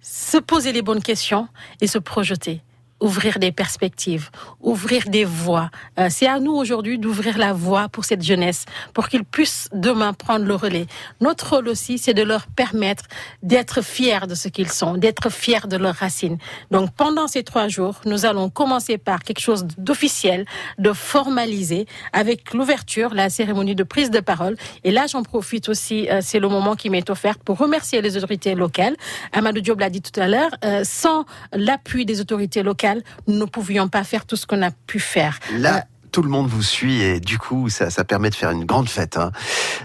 [0.00, 1.48] se poser les bonnes questions
[1.80, 2.62] et se projeter
[3.00, 4.30] ouvrir des perspectives,
[4.60, 5.70] ouvrir des voies.
[5.98, 10.12] Euh, c'est à nous aujourd'hui d'ouvrir la voie pour cette jeunesse, pour qu'ils puissent demain
[10.12, 10.86] prendre le relais.
[11.20, 13.04] Notre rôle aussi, c'est de leur permettre
[13.42, 16.38] d'être fiers de ce qu'ils sont, d'être fiers de leurs racines.
[16.70, 20.44] Donc pendant ces trois jours, nous allons commencer par quelque chose d'officiel,
[20.78, 24.56] de formalisé, avec l'ouverture, la cérémonie de prise de parole.
[24.84, 28.16] Et là, j'en profite aussi, euh, c'est le moment qui m'est offert pour remercier les
[28.16, 28.96] autorités locales.
[29.32, 32.87] Amadou Diop l'a dit tout à l'heure, euh, sans l'appui des autorités locales,
[33.26, 35.38] nous ne pouvions pas faire tout ce qu'on a pu faire.
[35.54, 38.64] Là, tout le monde vous suit et du coup, ça, ça permet de faire une
[38.64, 39.16] grande fête.
[39.16, 39.30] Hein.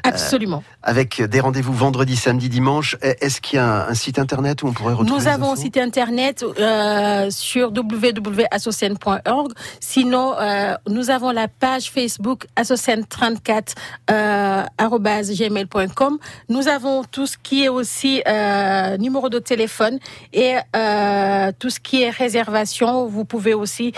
[0.04, 0.64] Absolument.
[0.86, 2.98] Euh, avec des rendez-vous vendredi, samedi, dimanche.
[3.02, 5.78] Est-ce qu'il y a un, site internet où on pourrait retrouver Nous avons un site
[5.78, 9.52] internet euh, sur www.assocen.org.
[9.80, 13.74] Sinon, euh, nous avons la page Facebook assocen34
[14.12, 16.20] euh, gmail.com.
[16.50, 19.98] Nous avons tout ce qui est aussi euh, numéro de téléphone
[20.32, 23.08] et euh, tout ce qui est réservation.
[23.08, 23.94] Vous pouvez aussi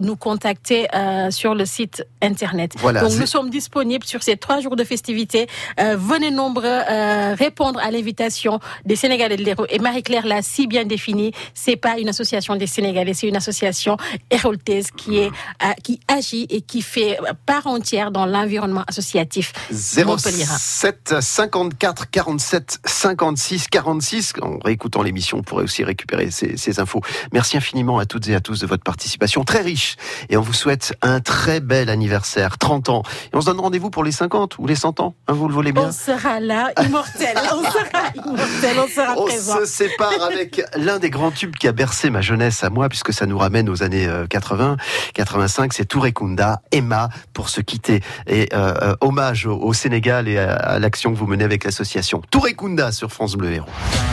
[0.00, 0.86] nous contacter
[1.30, 2.72] sur le site internet.
[2.78, 5.46] Voilà, Donc nous sommes disponibles sur ces trois jours de festivités.
[5.80, 9.64] Euh, venez nombreux euh, répondre à l'invitation des Sénégalais de l'Hérault.
[9.70, 13.96] Et Marie-Claire l'a si bien défini, c'est pas une association des Sénégalais, c'est une association
[14.30, 15.30] héroltaise qui est
[15.62, 23.68] euh, qui agit et qui fait part entière dans l'environnement associatif 07 54 47 56
[23.68, 24.32] 46.
[24.42, 27.00] En réécoutant l'émission, on pourrait aussi récupérer ces, ces infos.
[27.32, 29.96] Merci infiniment à toutes et à tous de votre participation très riche
[30.28, 33.02] et on vous souhaite un très bel anniversaire, 30 ans.
[33.32, 35.54] Et on se donne rendez-vous pour les 50 ou les 100 ans, hein, vous le
[35.54, 37.36] voulez bien On sera là, immortel.
[37.52, 39.58] on sera immortel, on sera On présent.
[39.60, 43.12] se sépare avec l'un des grands tubes qui a bercé ma jeunesse à moi, puisque
[43.12, 44.76] ça nous ramène aux années euh, 80,
[45.14, 48.00] 85, c'est Touré Kunda, Emma, pour se quitter.
[48.26, 51.64] Et euh, euh, hommage au, au Sénégal et à, à l'action que vous menez avec
[51.64, 52.22] l'association.
[52.30, 53.66] Touré Kunda sur France Bleu Héros.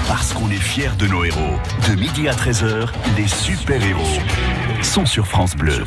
[0.08, 1.58] Parce qu'on est fiers de nos héros.
[1.90, 2.88] De midi à 13h,
[3.18, 4.20] les super-héros
[4.84, 5.84] sont sur France Bleu.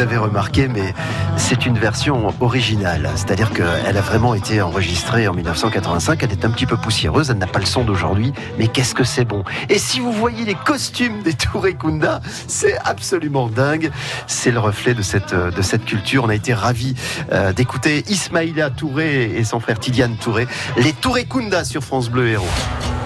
[0.00, 0.94] Vous avez remarqué, mais
[1.36, 3.10] c'est une version originale.
[3.16, 6.22] C'est-à-dire qu'elle a vraiment été enregistrée en 1985.
[6.22, 7.28] Elle est un petit peu poussiéreuse.
[7.28, 8.32] Elle n'a pas le son d'aujourd'hui.
[8.58, 9.44] Mais qu'est-ce que c'est bon.
[9.68, 13.90] Et si vous voyez les costumes des Touré Kunda, c'est absolument dingue.
[14.26, 16.24] C'est le reflet de cette, de cette culture.
[16.24, 16.94] On a été ravis
[17.32, 20.46] euh, d'écouter Ismaïla Touré et son frère Tidiane Touré.
[20.78, 22.46] Les Touré Kunda sur France Bleu Héros.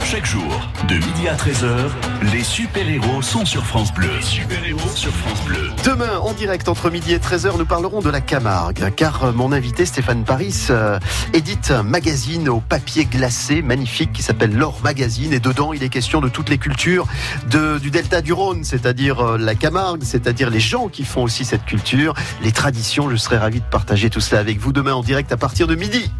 [0.05, 1.91] Chaque jour, de midi à 13h,
[2.33, 4.11] les super-héros sont sur France Bleu.
[4.15, 5.74] Les super-héros sur France Bleu.
[5.85, 9.85] Demain, en direct entre midi et 13h, nous parlerons de la Camargue, car mon invité
[9.85, 10.99] Stéphane Paris euh,
[11.35, 15.91] édite un magazine au papier glacé magnifique qui s'appelle L'Or Magazine, et dedans il est
[15.91, 17.07] question de toutes les cultures
[17.51, 21.45] de, du delta du Rhône, c'est-à-dire euh, la Camargue, c'est-à-dire les gens qui font aussi
[21.45, 23.11] cette culture, les traditions.
[23.11, 25.75] Je serai ravi de partager tout cela avec vous demain en direct à partir de
[25.75, 26.11] midi.